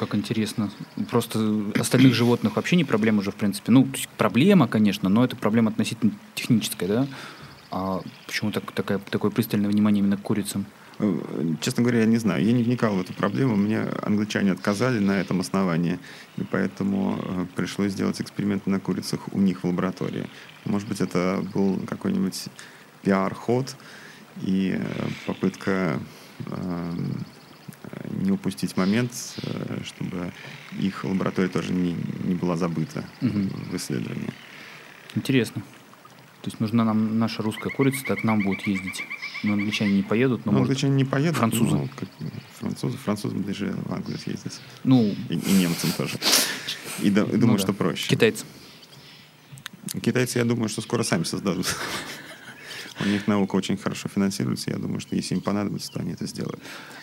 Как 0.00 0.14
интересно. 0.14 0.70
Просто 1.10 1.62
остальных 1.78 2.14
животных 2.14 2.56
вообще 2.56 2.76
не 2.76 2.84
проблема 2.84 3.18
уже, 3.18 3.32
в 3.32 3.34
принципе. 3.34 3.70
Ну, 3.70 3.84
то 3.84 3.96
есть 3.98 4.08
проблема, 4.16 4.66
конечно, 4.66 5.10
но 5.10 5.22
это 5.22 5.36
проблема 5.36 5.70
относительно 5.70 6.12
техническая, 6.34 6.88
да? 6.88 7.06
А 7.70 8.00
почему 8.26 8.50
так, 8.50 8.72
такая, 8.72 8.98
такое 8.98 9.30
пристальное 9.30 9.68
внимание 9.68 10.02
именно 10.02 10.16
к 10.16 10.22
курицам? 10.22 10.64
Э, 11.00 11.20
Честно 11.60 11.82
говоря, 11.82 12.00
я 12.00 12.06
не 12.06 12.16
знаю. 12.16 12.42
Я 12.42 12.52
не 12.52 12.62
вникал 12.62 12.94
в 12.94 13.00
эту 13.02 13.12
проблему. 13.12 13.56
Мне 13.56 13.82
англичане 14.00 14.52
отказали 14.52 15.00
на 15.00 15.20
этом 15.20 15.40
основании, 15.40 15.98
и 16.38 16.44
поэтому 16.44 17.18
э, 17.22 17.46
пришлось 17.54 17.92
сделать 17.92 18.22
эксперименты 18.22 18.70
на 18.70 18.80
курицах 18.80 19.20
у 19.34 19.38
них 19.38 19.64
в 19.64 19.66
лаборатории. 19.66 20.30
Может 20.64 20.88
быть, 20.88 21.02
это 21.02 21.44
был 21.52 21.78
какой-нибудь 21.86 22.46
пиар-ход 23.02 23.76
и 24.40 24.78
э, 24.80 25.08
попытка 25.26 26.00
э, 26.46 26.92
не 28.20 28.30
упустить 28.30 28.76
момент, 28.76 29.12
э, 29.42 29.80
чтобы 29.84 30.32
их 30.78 31.04
лаборатория 31.04 31.48
тоже 31.48 31.72
не, 31.72 31.96
не 32.24 32.34
была 32.34 32.56
забыта 32.56 33.04
Мгм. 33.20 33.48
в 33.70 33.76
исследовании. 33.76 34.30
Интересно. 35.16 35.62
То 36.42 36.48
есть 36.48 36.60
нужна 36.60 36.84
нам 36.84 37.18
наша 37.18 37.42
русская 37.42 37.70
курица, 37.70 38.04
так 38.06 38.24
нам 38.24 38.40
будут 38.42 38.66
ездить. 38.66 39.02
Но 39.42 39.54
англичане 39.54 39.92
не 39.96 40.02
поедут, 40.02 40.44
но 40.46 40.52
Ну, 40.52 40.58
может... 40.58 40.70
англичане 40.70 40.94
не 40.96 41.04
поедут. 41.04 41.36
французы. 41.36 41.76
ну, 41.76 41.88
как- 41.96 42.08
французы, 42.58 42.96
французы 42.98 43.34
ближе 43.36 43.74
в 43.84 43.92
Англию 43.92 44.18
съездить. 44.18 44.60
Ну, 44.84 45.14
И, 45.28 45.34
и 45.34 45.52
немцам 45.52 45.90
тоже. 45.92 46.18
И, 47.02 47.10
да- 47.10 47.22
и 47.22 47.32
думаю, 47.32 47.46
ну 47.46 47.52
да. 47.56 47.58
что 47.58 47.72
проще. 47.72 48.08
Китайцы. 48.08 48.44
Китайцы, 50.02 50.38
я 50.38 50.44
думаю, 50.44 50.68
что 50.68 50.80
скоро 50.82 51.02
сами 51.02 51.24
создадут. 51.24 51.66
У 53.00 53.08
них 53.08 53.26
наука 53.26 53.56
очень 53.56 53.76
хорошо 53.76 54.08
финансируется. 54.08 54.70
Я 54.70 54.76
думаю, 54.78 55.00
что 55.00 55.16
если 55.16 55.34
им 55.34 55.40
понадобится, 55.40 55.90
то 55.92 56.00
они 56.00 56.12
это 56.12 56.26
сделают. 56.26 56.60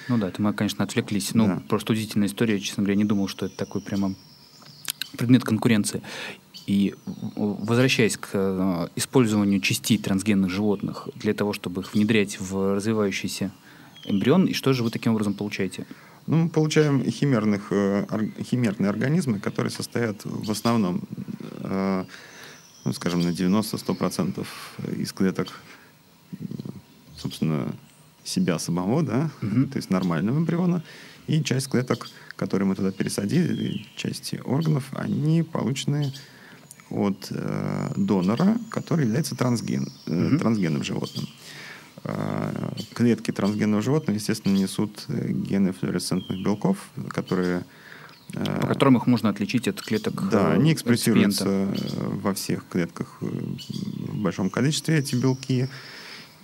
Ну 0.07 0.17
да, 0.17 0.29
это 0.29 0.41
мы, 0.41 0.53
конечно, 0.53 0.83
отвлеклись. 0.83 1.33
Ну, 1.33 1.47
Да. 1.47 1.61
просто 1.67 1.93
удивительная 1.93 2.27
история. 2.27 2.59
Честно 2.59 2.83
говоря, 2.83 2.95
не 2.97 3.05
думал, 3.05 3.27
что 3.27 3.47
это 3.47 3.57
такой 3.57 3.81
прямо 3.81 4.13
предмет 5.17 5.43
конкуренции. 5.43 6.01
И 6.67 6.95
возвращаясь 7.35 8.17
к 8.17 8.29
э, 8.33 8.87
использованию 8.95 9.61
частей 9.61 9.97
трансгенных 9.97 10.49
животных 10.51 11.07
для 11.15 11.33
того, 11.33 11.53
чтобы 11.53 11.81
их 11.81 11.93
внедрять 11.93 12.39
в 12.39 12.75
развивающийся 12.75 13.51
эмбрион, 14.05 14.45
и 14.45 14.53
что 14.53 14.73
же 14.73 14.83
вы 14.83 14.91
таким 14.91 15.13
образом 15.13 15.33
получаете? 15.33 15.85
Ну, 16.27 16.43
мы 16.43 16.49
получаем 16.49 17.03
химерных, 17.09 17.67
э, 17.71 18.05
химерные 18.43 18.89
организмы, 18.89 19.39
которые 19.39 19.71
состоят 19.71 20.21
в 20.25 20.51
основном, 20.51 21.01
э, 21.61 22.03
ну, 22.83 22.93
скажем, 22.93 23.21
на 23.21 23.29
90-100% 23.31 24.45
из 24.97 25.13
клеток, 25.13 25.47
собственно, 27.17 27.73
себя 28.23 28.59
самого, 28.59 29.03
да, 29.03 29.29
Мгм. 29.41 29.69
то 29.69 29.77
есть 29.77 29.89
нормального 29.89 30.37
эмбриона, 30.37 30.83
и 31.27 31.41
часть 31.43 31.67
клеток, 31.69 32.09
которые 32.35 32.67
мы 32.67 32.75
туда 32.75 32.91
пересадили, 32.91 33.85
части 33.95 34.41
органов, 34.45 34.85
они 34.93 35.43
получены 35.43 36.13
от 36.89 37.27
э, 37.31 37.91
донора, 37.97 38.57
который 38.69 39.05
является 39.05 39.35
трансген, 39.35 39.87
э, 40.05 40.13
Мгм. 40.13 40.39
трансгенным 40.39 40.83
животным. 40.83 41.27
Э, 42.03 42.71
Клетки 42.93 43.31
трансгенного 43.31 43.81
животного, 43.81 44.15
естественно, 44.17 44.53
несут 44.55 45.03
э, 45.09 45.29
гены 45.31 45.73
флуоресцентных 45.73 46.41
белков, 46.41 46.77
которые... 47.09 47.65
э, 48.33 48.61
По 48.61 48.67
которым 48.67 48.97
их 48.97 49.07
можно 49.07 49.29
отличить 49.29 49.67
от 49.67 49.81
клеток 49.81 50.29
Да, 50.29 50.51
э, 50.51 50.53
они 50.55 50.71
экспрессируются 50.71 51.67
во 52.23 52.33
всех 52.33 52.63
клетках 52.69 53.17
в 53.21 54.21
большом 54.21 54.49
количестве, 54.49 54.97
эти 54.97 55.15
белки, 55.15 55.67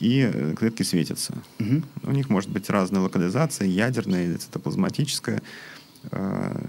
и 0.04 0.30
э, 0.32 0.54
клетки 0.56 0.84
светятся. 0.84 1.34
Мгм. 1.60 1.84
У 2.04 2.12
них 2.12 2.30
может 2.30 2.50
быть 2.50 2.70
разная 2.70 3.02
локализация, 3.02 3.68
ядерная 3.68 4.38
цитоплазматическая. 4.38 5.42
Э, 6.12 6.62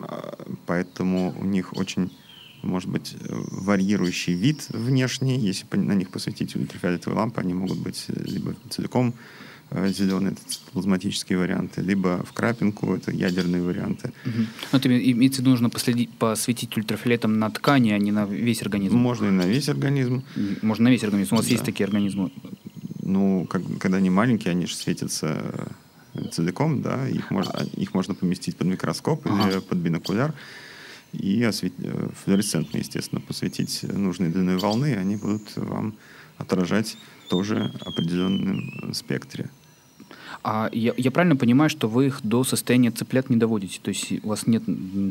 а, 0.00 0.46
Поэтому 0.66 1.34
у 1.40 1.44
них 1.44 1.76
очень 1.76 2.10
может 2.62 2.90
быть 2.90 3.14
э, 3.14 3.26
варьирующий 3.30 4.34
вид 4.34 4.66
внешний. 4.70 5.38
Если 5.38 5.66
на 5.76 5.92
них 5.92 6.10
посветить 6.10 6.56
ультрафиолетовые 6.56 7.18
лампы, 7.18 7.40
они 7.40 7.54
могут 7.54 7.78
быть 7.78 8.06
э, 8.08 8.22
либо 8.24 8.54
целиком 8.70 9.08
э, 9.08 9.12
зеленые, 9.72 10.32
это 10.32 10.40
цитоплазматические 10.48 11.38
варианты, 11.38 11.80
либо 11.82 12.24
в 12.24 12.32
крапинку, 12.32 12.94
это 12.94 13.10
ядерные 13.10 13.62
варианты. 13.62 14.12
Ну, 14.24 14.78
это 14.78 14.88
име- 14.88 15.10
имеется 15.12 15.38
в 15.38 15.40
виду, 15.42 15.50
нужно 15.50 15.70
последить, 15.70 16.10
посветить 16.10 16.76
ультрафиолетом 16.76 17.38
на 17.38 17.50
ткани, 17.50 17.90
а 17.90 17.98
не 17.98 18.12
на 18.12 18.26
весь 18.26 18.62
организм. 18.62 18.96
Можно 18.96 19.26
и 19.26 19.30
на 19.30 19.42
весь 19.42 19.68
организм. 19.68 20.22
Можно 20.62 20.84
на 20.84 20.88
весь 20.92 21.04
организм. 21.04 21.34
У 21.34 21.38
вас 21.38 21.46
Да. 21.46 21.52
есть 21.52 21.64
такие 21.64 21.84
организмы? 21.86 22.30
Ну, 23.02 23.46
как- 23.48 23.62
когда 23.78 23.98
они 23.98 24.10
маленькие, 24.10 24.52
они 24.52 24.66
же 24.66 24.74
светятся 24.74 25.42
э, 26.14 26.28
целиком, 26.32 26.80
да, 26.82 27.06
их 27.08 27.30
можно, 27.30 27.66
их 27.76 27.92
можно 27.94 28.14
поместить 28.14 28.56
под 28.56 28.68
микроскоп 28.68 29.26
или 29.26 29.34
Ага. 29.34 29.60
под 29.60 29.78
бинокуляр 29.78 30.32
и 31.12 31.42
освет... 31.42 31.72
э, 31.78 32.08
флуоресцентно, 32.24 32.78
естественно, 32.78 33.20
посветить 33.20 33.82
нужной 33.82 34.30
длиной 34.30 34.56
волны, 34.56 34.92
и 34.92 34.94
они 34.94 35.16
будут 35.16 35.54
вам 35.56 35.94
отражать 36.38 36.96
тоже 37.28 37.72
определенном 37.84 38.90
э, 38.90 38.92
спектре. 38.94 39.50
А 40.42 40.68
я, 40.72 40.92
я 40.96 41.10
правильно 41.10 41.36
понимаю, 41.36 41.70
что 41.70 41.88
вы 41.88 42.06
их 42.06 42.20
до 42.22 42.44
состояния 42.44 42.90
цыплят 42.90 43.30
не 43.30 43.36
доводите? 43.36 43.80
То 43.82 43.88
есть 43.88 44.12
у 44.22 44.28
вас 44.28 44.46
нет 44.46 44.62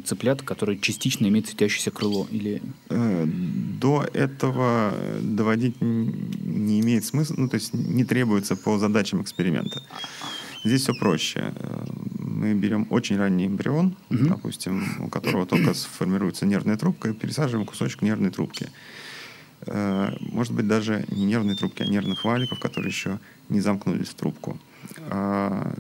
цыплят, 0.06 0.42
которые 0.42 0.80
частично 0.80 1.28
имеют 1.28 1.48
светящееся 1.48 1.92
крыло? 1.92 2.28
Или... 2.32 2.62
Э, 2.90 3.26
До 3.26 4.06
этого 4.14 4.94
э, 4.94 5.20
доводить 5.22 5.82
не 5.82 6.80
имеет 6.80 7.04
смысла, 7.06 7.36
ну, 7.38 7.50
то 7.50 7.56
есть 7.56 7.74
не 7.74 8.06
требуется 8.06 8.56
по 8.56 8.78
задачам 8.78 9.22
эксперимента. 9.22 9.82
Здесь 10.64 10.82
все 10.82 10.94
проще. 10.94 11.54
Э, 11.56 11.86
Мы 12.20 12.36
мы 12.36 12.54
берем 12.54 12.88
очень 12.90 13.18
ранний 13.18 13.48
эмбрион, 13.48 13.96
угу. 14.10 14.26
допустим, 14.26 14.84
у 15.00 15.10
которого 15.10 15.46
только 15.46 15.74
сформируется 15.74 16.46
нервная 16.46 16.78
трубка, 16.78 17.10
и 17.10 17.14
пересаживаем 17.14 17.66
кусочек 17.66 18.02
нервной 18.02 18.30
трубки. 18.30 18.70
Э, 19.68 20.12
может 20.20 20.54
быть, 20.54 20.68
даже 20.68 21.06
не 21.10 21.26
нервной 21.26 21.56
трубки, 21.56 21.84
а 21.84 21.86
нервных 21.86 22.24
валиков, 22.24 22.60
которые 22.60 22.90
еще 22.90 23.20
не 23.50 23.62
замкнулись 23.62 24.10
в 24.10 24.16
трубку. 24.16 24.60
А, 25.10 25.74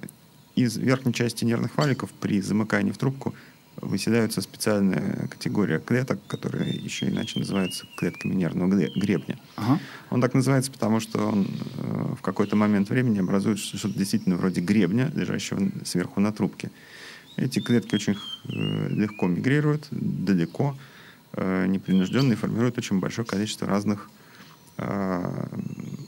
из 0.55 0.77
верхней 0.77 1.13
части 1.13 1.45
нервных 1.45 1.77
валиков 1.77 2.11
при 2.11 2.41
замыкании 2.41 2.91
в 2.91 2.97
трубку 2.97 3.35
выселяются 3.81 4.41
специальная 4.41 5.27
категория 5.27 5.79
клеток, 5.79 6.19
которые 6.27 6.73
еще 6.73 7.09
иначе 7.09 7.39
называются 7.39 7.85
клетками 7.97 8.33
нервного 8.33 8.73
гребня. 8.95 9.37
Ага. 9.57 9.79
Он 10.09 10.21
так 10.21 10.33
называется, 10.33 10.71
потому 10.71 10.99
что 10.99 11.27
он 11.27 11.47
э, 11.77 12.15
в 12.17 12.21
какой-то 12.21 12.55
момент 12.55 12.89
времени 12.89 13.19
образует 13.19 13.59
что-то 13.59 13.97
действительно 13.97 14.37
вроде 14.37 14.61
гребня, 14.61 15.11
лежащего 15.13 15.61
сверху 15.83 16.21
на 16.21 16.31
трубке. 16.31 16.71
Эти 17.35 17.59
клетки 17.59 17.95
очень 17.95 18.13
э, 18.13 18.87
легко 18.89 19.27
мигрируют, 19.27 19.87
далеко, 19.91 20.77
э, 21.35 21.67
непринужденно 21.67 22.33
и 22.33 22.35
формируют 22.35 22.77
очень 22.77 22.99
большое 22.99 23.27
количество 23.27 23.67
разных 23.67 24.09
э, 24.77 25.47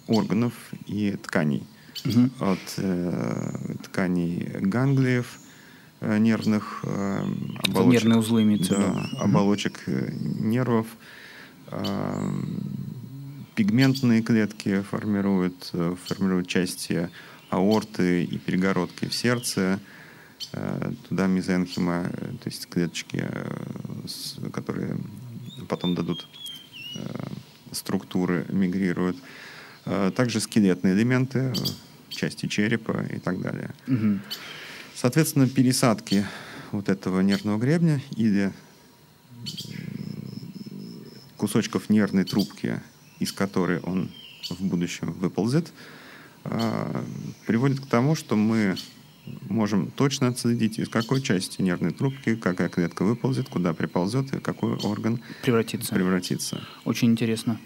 органов 0.07 0.53
и 0.85 1.11
тканей. 1.11 1.63
Угу. 2.05 2.29
От 2.51 2.73
э, 2.77 3.75
тканей 3.83 4.49
ганглиев, 4.59 5.39
Э, 5.99 6.19
нервных 6.19 6.81
э, 6.83 7.23
оболочек. 7.67 8.03
Нервные 8.03 8.19
узлы 8.19 8.43
имеется 8.43 8.75
да, 8.75 9.09
оболочек 9.19 9.81
э, 9.87 10.11
нервов. 10.39 10.87
Пигментные 13.55 14.21
клетки 14.21 14.81
формируют, 14.89 15.73
формируют 16.05 16.47
части 16.47 17.09
аорты 17.49 18.23
и 18.23 18.37
перегородки 18.37 19.07
в 19.07 19.13
сердце. 19.13 19.79
Туда 21.09 21.27
мезенхима, 21.27 22.03
то 22.03 22.45
есть 22.45 22.67
клеточки, 22.67 23.27
которые 24.53 24.97
потом 25.67 25.95
дадут 25.95 26.27
структуры, 27.71 28.45
мигрируют. 28.49 29.17
Также 30.15 30.39
скелетные 30.39 30.93
элементы, 30.93 31.53
части 32.09 32.47
черепа 32.47 33.05
и 33.09 33.19
так 33.19 33.41
далее. 33.41 33.73
Угу. 33.87 34.19
Соответственно, 34.95 35.47
пересадки 35.47 36.25
вот 36.71 36.89
этого 36.89 37.21
нервного 37.21 37.57
гребня 37.57 38.01
или 38.15 38.51
кусочков 41.37 41.89
нервной 41.89 42.23
трубки, 42.23 42.81
из 43.19 43.31
которой 43.31 43.79
он 43.79 44.11
в 44.49 44.61
будущем 44.61 45.13
выползет, 45.13 45.71
приводит 47.45 47.79
к 47.79 47.85
тому, 47.85 48.15
что 48.15 48.35
мы 48.35 48.75
можем 49.49 49.91
точно 49.91 50.27
отследить, 50.27 50.79
из 50.79 50.89
какой 50.89 51.21
части 51.21 51.61
нервной 51.61 51.91
трубки 51.91 52.35
какая 52.35 52.69
клетка 52.69 53.03
выползет, 53.03 53.49
куда 53.49 53.73
приползет 53.73 54.33
и 54.33 54.39
какой 54.39 54.75
орган 54.77 55.21
превратится. 55.43 55.93
превратится. 55.93 56.61
Очень 56.85 57.11
интересно. 57.11 57.59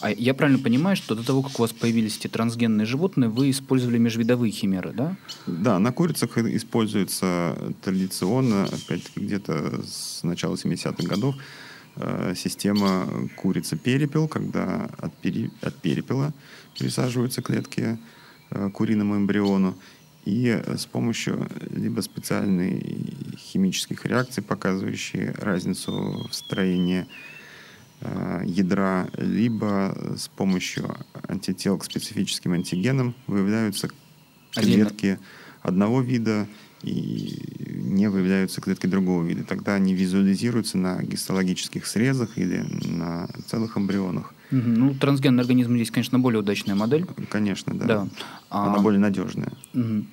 А 0.00 0.10
я 0.10 0.34
правильно 0.34 0.62
понимаю, 0.62 0.96
что 0.96 1.14
до 1.14 1.24
того, 1.24 1.42
как 1.42 1.58
у 1.58 1.62
вас 1.62 1.72
появились 1.72 2.16
эти 2.16 2.28
трансгенные 2.28 2.86
животные, 2.86 3.28
вы 3.28 3.50
использовали 3.50 3.98
межвидовые 3.98 4.50
химеры, 4.50 4.92
да? 4.92 5.16
Да, 5.46 5.78
на 5.78 5.92
курицах 5.92 6.38
используется 6.38 7.56
традиционно, 7.82 8.64
опять-таки 8.64 9.20
где-то 9.20 9.82
с 9.84 10.22
начала 10.22 10.54
70-х 10.54 11.06
годов, 11.06 11.34
э, 11.96 12.34
система 12.36 13.06
курица-перепел, 13.36 14.28
когда 14.28 14.90
от, 14.98 15.14
пере, 15.18 15.50
от 15.60 15.74
перепела 15.76 16.32
пересаживаются 16.78 17.42
клетки 17.42 17.98
э, 18.50 18.70
куриному 18.70 19.16
эмбриону, 19.16 19.76
и 20.26 20.60
с 20.76 20.86
помощью 20.86 21.48
либо 21.70 22.00
специальных 22.00 22.82
химических 23.38 24.04
реакций, 24.04 24.42
показывающие 24.42 25.30
разницу 25.38 26.26
в 26.28 26.34
строении 26.34 27.06
э, 28.00 28.42
ядра, 28.44 29.08
либо 29.16 29.96
с 30.16 30.26
помощью 30.28 30.96
антител 31.28 31.78
к 31.78 31.84
специфическим 31.84 32.52
антигенам 32.52 33.14
выявляются 33.28 33.88
клетки 34.50 35.18
одного 35.62 36.00
вида 36.00 36.48
и 36.82 37.42
не 37.68 38.08
выявляются 38.08 38.60
клетки 38.60 38.86
другого 38.86 39.24
вида. 39.24 39.44
Тогда 39.44 39.74
они 39.74 39.94
визуализируются 39.94 40.78
на 40.78 41.02
гистологических 41.02 41.86
срезах 41.86 42.36
или 42.36 42.64
на 42.84 43.28
целых 43.46 43.76
эмбрионах. 43.76 44.34
Ну, 44.50 44.94
трансгенный 44.94 45.42
организм 45.42 45.74
здесь, 45.74 45.90
конечно, 45.90 46.18
более 46.18 46.40
удачная 46.40 46.74
модель. 46.74 47.06
Конечно, 47.28 47.74
да. 47.74 47.86
да. 47.86 48.08
Она 48.48 48.74
а... 48.76 48.80
более 48.80 49.00
надежная. 49.00 49.52
Угу. 49.74 50.04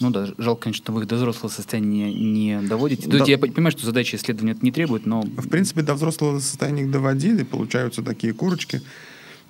Ну 0.00 0.10
да, 0.10 0.28
жалко, 0.38 0.64
конечно, 0.64 0.92
вы 0.92 1.02
их 1.02 1.08
до 1.08 1.16
взрослого 1.16 1.50
состояния 1.50 2.12
не 2.12 2.60
доводите. 2.60 3.08
То 3.08 3.16
есть 3.16 3.28
я 3.28 3.38
понимаю, 3.38 3.70
что 3.70 3.86
задача 3.86 4.16
исследования 4.16 4.52
это 4.52 4.64
не 4.64 4.72
требует, 4.72 5.06
но... 5.06 5.22
В 5.22 5.48
принципе, 5.48 5.82
до 5.82 5.94
взрослого 5.94 6.40
состояния 6.40 6.82
их 6.82 6.90
доводили, 6.90 7.44
получаются 7.44 8.02
такие 8.02 8.32
курочки, 8.32 8.82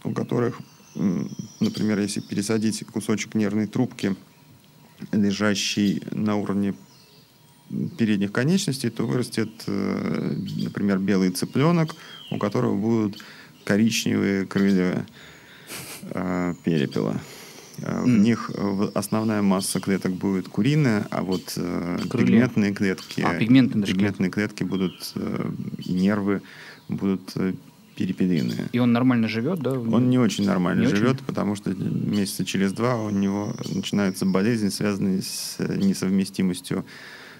у 0.03 0.11
которых, 0.11 0.61
например, 1.61 1.99
если 2.01 2.21
пересадить 2.21 2.85
кусочек 2.85 3.35
нервной 3.35 3.67
трубки, 3.67 4.17
лежащий 5.13 6.03
на 6.11 6.37
уровне 6.37 6.75
передних 7.99 8.33
конечностей, 8.33 8.91
то 8.91 9.07
вырастет, 9.07 9.51
э, 9.67 10.37
например, 10.63 10.99
белый 10.99 11.31
цыпленок, 11.31 11.97
у 12.31 12.39
которого 12.39 12.77
будут 12.77 13.23
коричневые 13.65 14.47
крылья 14.47 15.07
э, 16.03 16.55
перепела. 16.63 17.21
Э, 17.79 18.03
в 18.03 18.09
них 18.09 18.51
основная 18.95 19.43
масса 19.43 19.81
клеток 19.81 20.13
будет 20.13 20.49
куриная, 20.49 21.07
а 21.11 21.23
вот 21.23 21.55
э, 21.57 21.99
пигментные 22.13 22.73
клетки, 22.73 23.23
а, 23.23 23.35
пигментные, 23.35 23.87
пигментные 23.87 24.31
клетки 24.31 24.63
будут 24.65 25.13
э, 25.17 25.51
и 25.79 25.93
нервы 25.93 26.43
будут 26.89 27.35
перепелиные. 27.95 28.69
И 28.73 28.79
он 28.79 28.93
нормально 28.93 29.29
живет, 29.29 29.61
да? 29.61 29.73
Он 29.73 30.11
не 30.11 30.19
очень 30.19 30.45
нормально 30.45 30.83
не 30.83 30.87
живет, 30.89 31.17
очень? 31.17 31.25
потому 31.25 31.57
что 31.57 31.71
месяца 31.71 32.45
через 32.45 32.73
два 32.73 32.97
у 32.97 33.11
него 33.11 33.55
начинается 33.69 34.27
болезнь, 34.27 34.71
связанная 34.71 35.23
с 35.23 35.57
несовместимостью 35.59 36.85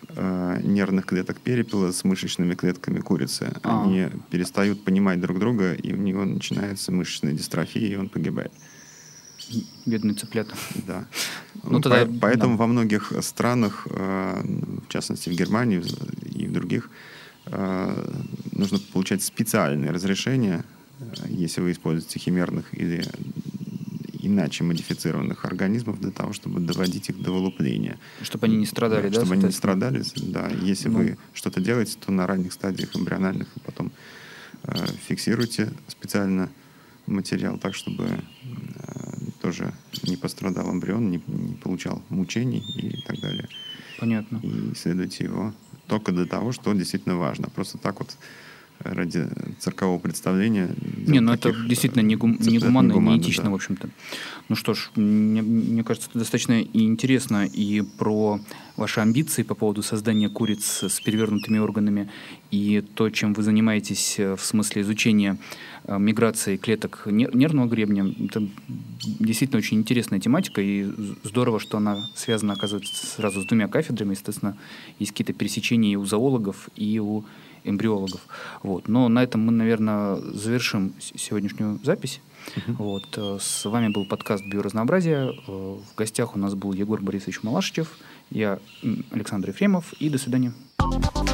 э, 0.09 0.61
нервных 0.63 1.07
клеток 1.07 1.41
перепела 1.41 1.93
с 1.93 2.05
мышечными 2.05 2.55
клетками 2.55 3.01
курицы. 3.01 3.53
А. 3.63 3.85
Они 3.85 4.09
перестают 4.31 4.85
понимать 4.85 5.21
друг 5.21 5.39
друга, 5.39 5.75
и 5.75 5.93
у 5.93 5.97
него 5.97 6.25
начинается 6.25 6.93
мышечная 6.93 7.33
дистрофия, 7.33 7.87
и 7.87 7.97
он 7.97 8.09
погибает. 8.09 8.53
Бедный 9.85 10.15
цыплят. 10.15 10.49
Да. 10.87 11.07
Ну, 11.63 11.73
ну, 11.73 11.81
тогда, 11.81 12.07
по, 12.07 12.13
поэтому 12.21 12.57
да. 12.57 12.61
во 12.61 12.67
многих 12.67 13.13
странах, 13.21 13.87
э, 13.91 14.43
в 14.87 14.89
частности 14.89 15.29
в 15.29 15.33
Германии 15.33 15.83
и 16.31 16.47
в 16.47 16.53
других, 16.53 16.89
э, 16.89 17.14
нужно 18.65 18.79
получать 18.93 19.23
специальные 19.23 19.91
разрешения, 19.91 20.65
э, 21.01 21.05
если 21.29 21.61
вы 21.61 21.73
используете 21.73 22.19
химерных 22.19 22.73
или 22.73 23.05
иначе 24.21 24.65
модифицированных 24.65 25.45
организмов 25.45 26.01
для 26.01 26.11
того, 26.11 26.33
чтобы 26.33 26.61
доводить 26.61 27.11
их 27.11 27.21
до 27.21 27.31
вылупления. 27.31 27.99
Чтобы 28.23 28.47
они 28.47 28.57
не 28.57 28.67
страдали, 28.67 29.09
да? 29.09 29.21
Чтобы 29.21 29.35
они 29.35 29.45
не 29.45 29.53
страдали, 29.53 30.03
да. 30.17 30.49
Если 30.63 30.89
ну. 30.89 30.99
вы 30.99 31.19
что-то 31.35 31.61
делаете, 31.61 31.99
то 32.05 32.11
на 32.11 32.27
ранних 32.27 32.53
стадиях 32.53 32.97
эмбриональных 32.97 33.49
и 33.57 33.61
потом 33.61 33.93
э, 34.63 34.87
фиксируйте 35.07 35.73
специально 35.89 36.49
материал 37.07 37.59
так, 37.59 37.75
чтобы 37.75 38.05
э, 38.07 39.15
тоже 39.43 39.75
не 40.05 40.17
пострадал 40.17 40.73
эмбрион, 40.73 41.11
не, 41.11 41.21
не 41.27 41.55
получал 41.57 42.03
мучений 42.09 42.65
и 42.77 43.03
так 43.03 43.21
далее. 43.21 43.47
Понятно. 43.99 44.41
И 44.43 44.73
исследуйте 44.73 45.25
его 45.25 45.53
только 45.87 46.13
для 46.13 46.27
того, 46.27 46.53
что 46.53 46.73
действительно 46.73 47.17
важно. 47.17 47.49
Просто 47.49 47.79
так 47.79 47.99
вот 47.99 48.17
ради 48.85 49.29
циркового 49.59 49.99
представления. 49.99 50.71
Не, 51.07 51.21
ну 51.21 51.33
это 51.33 51.53
действительно 51.67 52.03
не, 52.03 52.17
гум, 52.17 52.37
не 52.41 52.59
гуманно, 52.59 52.93
не, 52.93 53.01
не 53.01 53.19
этично, 53.19 53.45
да. 53.45 53.51
в 53.51 53.55
общем-то. 53.55 53.89
Ну 54.49 54.57
что 54.57 54.75
ж, 54.75 54.91
мне, 54.95 55.43
мне 55.43 55.83
кажется, 55.83 56.11
это 56.11 56.19
достаточно 56.19 56.61
интересно 56.61 57.47
и 57.47 57.83
про 57.83 58.41
ваши 58.77 59.01
амбиции 59.01 59.43
по 59.43 59.55
поводу 59.55 59.83
создания 59.83 60.29
куриц 60.29 60.83
с 60.83 61.01
перевернутыми 61.01 61.59
органами, 61.59 62.11
и 62.51 62.83
то, 62.95 63.09
чем 63.11 63.33
вы 63.33 63.43
занимаетесь 63.43 64.19
э, 64.19 64.37
в 64.37 64.45
смысле 64.45 64.83
изучения 64.83 65.39
э, 65.85 65.99
миграции 65.99 66.57
клеток 66.57 67.07
нервного 67.07 67.69
гребня. 67.69 68.13
Это 68.25 68.47
действительно 69.21 69.59
очень 69.59 69.79
интересная 69.79 70.21
тематика, 70.21 70.61
и 70.61 70.87
здорово, 71.23 71.61
что 71.61 71.79
она 71.79 71.97
связана, 72.15 72.55
оказывается, 72.55 73.07
сразу 73.07 73.43
с 73.43 73.47
двумя 73.47 73.69
кафедрами. 73.69 74.13
Естественно, 74.13 74.57
есть 74.99 75.13
какие-то 75.13 75.33
пересечения 75.33 75.93
и 75.93 75.97
у 75.97 76.05
зоологов, 76.05 76.69
и 76.77 76.99
у 76.99 77.25
эмбриологов. 77.65 78.21
Вот. 78.63 78.89
Но 78.89 79.09
на 79.09 79.23
этом 79.23 79.45
мы, 79.45 79.53
наверное, 79.53 80.17
завершим 80.17 80.95
сегодняшнюю 81.01 81.81
запись. 81.83 82.21
Uh-huh. 82.57 82.77
Вот. 82.79 83.05
Э, 83.17 83.39
с 83.41 83.65
вами 83.65 83.89
был 83.89 84.07
подкаст 84.07 84.45
«Биоразнообразие». 84.45 85.33
Э, 85.47 85.51
в 85.51 85.95
гостях 85.97 86.37
у 86.37 86.39
нас 86.39 86.55
был 86.55 86.73
Егор 86.73 87.01
Борисович 87.01 87.43
Малашичев, 87.43 87.97
я 88.31 88.59
Александр 89.11 89.51
Ефремов, 89.51 89.93
и 89.95 90.09
до 90.11 90.19
свидания. 90.19 90.53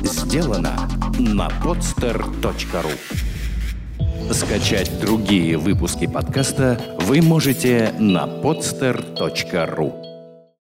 Сделано 0.03 0.89
на 1.19 1.49
podster.ru 1.63 2.93
Скачать 4.33 5.01
другие 5.01 5.59
выпуски 5.59 6.07
подкаста 6.07 6.99
вы 7.01 7.21
можете 7.21 7.93
на 7.99 8.27
podster.ru 8.27 10.10